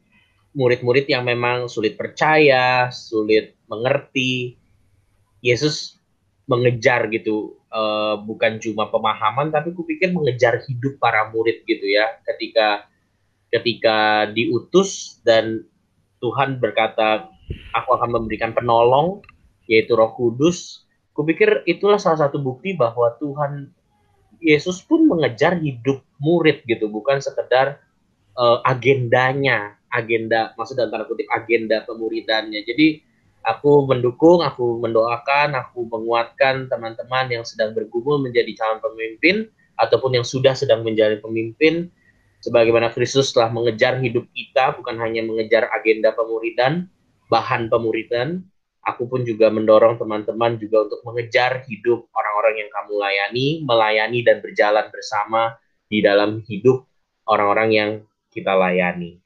[0.56, 4.56] murid-murid yang memang sulit percaya sulit mengerti
[5.38, 5.98] Yesus
[6.48, 12.18] mengejar gitu uh, bukan cuma pemahaman tapi kupikir mengejar hidup para murid gitu ya.
[12.24, 12.88] Ketika
[13.52, 15.62] ketika diutus dan
[16.18, 17.28] Tuhan berkata
[17.76, 19.22] aku akan memberikan penolong
[19.68, 23.70] yaitu Roh Kudus kupikir itulah salah satu bukti bahwa Tuhan
[24.38, 27.82] Yesus pun mengejar hidup murid gitu, bukan sekedar
[28.38, 32.60] uh, agendanya, agenda maksud dalam tanda kutip agenda pemuridannya.
[32.62, 33.00] Jadi
[33.44, 39.48] aku mendukung, aku mendoakan, aku menguatkan teman-teman yang sedang bergumul menjadi calon pemimpin
[39.80, 41.88] ataupun yang sudah sedang menjadi pemimpin
[42.42, 46.86] sebagaimana Kristus telah mengejar hidup kita bukan hanya mengejar agenda pemuridan,
[47.30, 48.44] bahan pemuridan,
[48.88, 54.40] aku pun juga mendorong teman-teman juga untuk mengejar hidup orang-orang yang kamu layani, melayani dan
[54.40, 55.60] berjalan bersama
[55.92, 56.88] di dalam hidup
[57.28, 57.90] orang-orang yang
[58.32, 59.20] kita layani.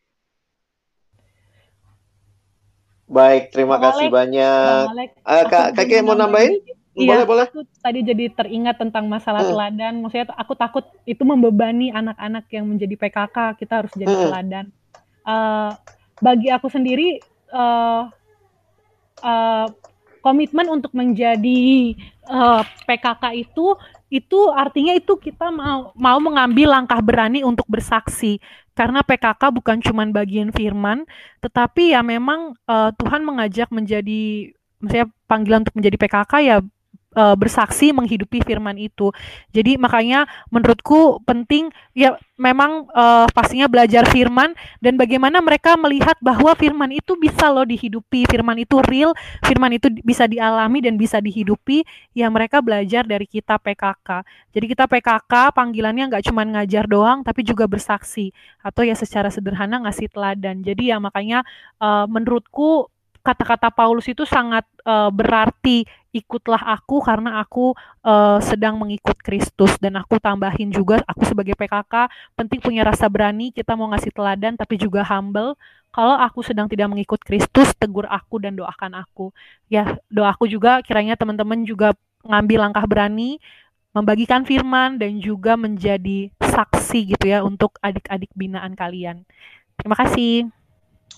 [3.06, 4.82] Baik, terima Bang kasih banyak.
[5.20, 6.64] Uh, Kak, Kakek mau nambahin?
[6.92, 7.46] Iya, boleh boleh.
[7.48, 9.52] aku tadi jadi teringat tentang masalah Hmm.
[9.56, 9.94] teladan.
[10.04, 13.56] Maksudnya aku takut itu membebani anak-anak yang menjadi PKK.
[13.56, 14.24] Kita harus jadi Hmm.
[14.28, 14.66] teladan.
[15.24, 15.70] Eh,
[16.20, 17.16] bagi aku sendiri,
[17.48, 18.02] eh,
[19.22, 19.66] eh,
[20.22, 21.94] komitmen untuk menjadi
[22.26, 23.74] eh, PKK itu
[24.12, 28.38] itu artinya itu kita mau mau mengambil langkah berani untuk bersaksi.
[28.72, 31.04] Karena PKK bukan cuma bagian firman
[31.40, 34.52] tetapi ya memang eh, Tuhan mengajak menjadi
[34.82, 36.56] maksudnya panggilan untuk menjadi PKK ya
[37.12, 39.12] eh, bersaksi menghidupi firman itu.
[39.52, 46.52] Jadi makanya menurutku penting ya memang eh, pastinya belajar firman dan bagaimana mereka melihat bahwa
[46.58, 49.14] firman itu bisa loh dihidupi, firman itu real,
[49.46, 51.86] firman itu bisa dialami dan bisa dihidupi,
[52.16, 54.26] ya mereka belajar dari kita PKK.
[54.52, 58.34] Jadi kita PKK panggilannya nggak cuma ngajar doang, tapi juga bersaksi
[58.64, 60.64] atau ya secara sederhana ngasih teladan.
[60.66, 61.46] Jadi ya makanya
[61.78, 62.90] eh, menurutku
[63.22, 67.72] kata-kata Paulus itu sangat eh, berarti ikutlah aku karena aku
[68.04, 69.74] eh, sedang mengikut Kristus.
[69.80, 74.54] Dan aku tambahin juga aku sebagai PKK penting punya rasa berani kita mau ngasih teladan
[74.54, 75.56] tapi juga humble.
[75.92, 79.32] Kalau aku sedang tidak mengikut Kristus tegur aku dan doakan aku.
[79.68, 81.92] Ya doaku juga kiranya teman-teman juga
[82.22, 83.42] ngambil langkah berani
[83.92, 89.28] membagikan firman dan juga menjadi saksi gitu ya untuk adik-adik binaan kalian.
[89.76, 90.48] Terima kasih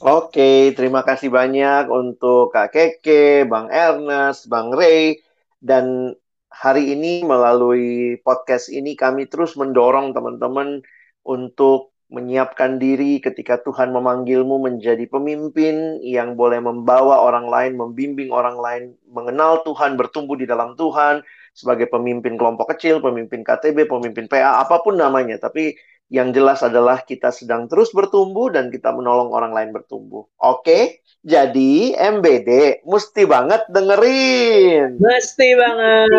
[0.03, 5.23] Oke, terima kasih banyak untuk Kak Keke, Bang Ernest, Bang Ray,
[5.63, 6.19] dan
[6.51, 10.83] hari ini melalui podcast ini kami terus mendorong teman-teman
[11.23, 18.59] untuk menyiapkan diri ketika Tuhan memanggilmu menjadi pemimpin yang boleh membawa orang lain, membimbing orang
[18.59, 21.23] lain, mengenal Tuhan, bertumbuh di dalam Tuhan
[21.55, 25.39] sebagai pemimpin kelompok kecil, pemimpin KTB, pemimpin PA, apa pun namanya.
[25.39, 25.79] Tapi
[26.13, 30.29] yang jelas adalah kita sedang terus bertumbuh dan kita menolong orang lain bertumbuh.
[30.37, 35.01] Oke, jadi MBD mesti banget dengerin.
[35.01, 36.11] Mesti banget.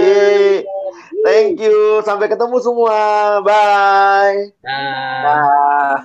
[0.00, 0.64] Yeay.
[1.24, 2.00] Thank you.
[2.04, 2.96] Sampai ketemu semua.
[3.44, 4.52] Bye.
[4.64, 5.20] Nah.
[5.24, 5.98] Dah.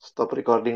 [0.00, 0.74] Stop recording.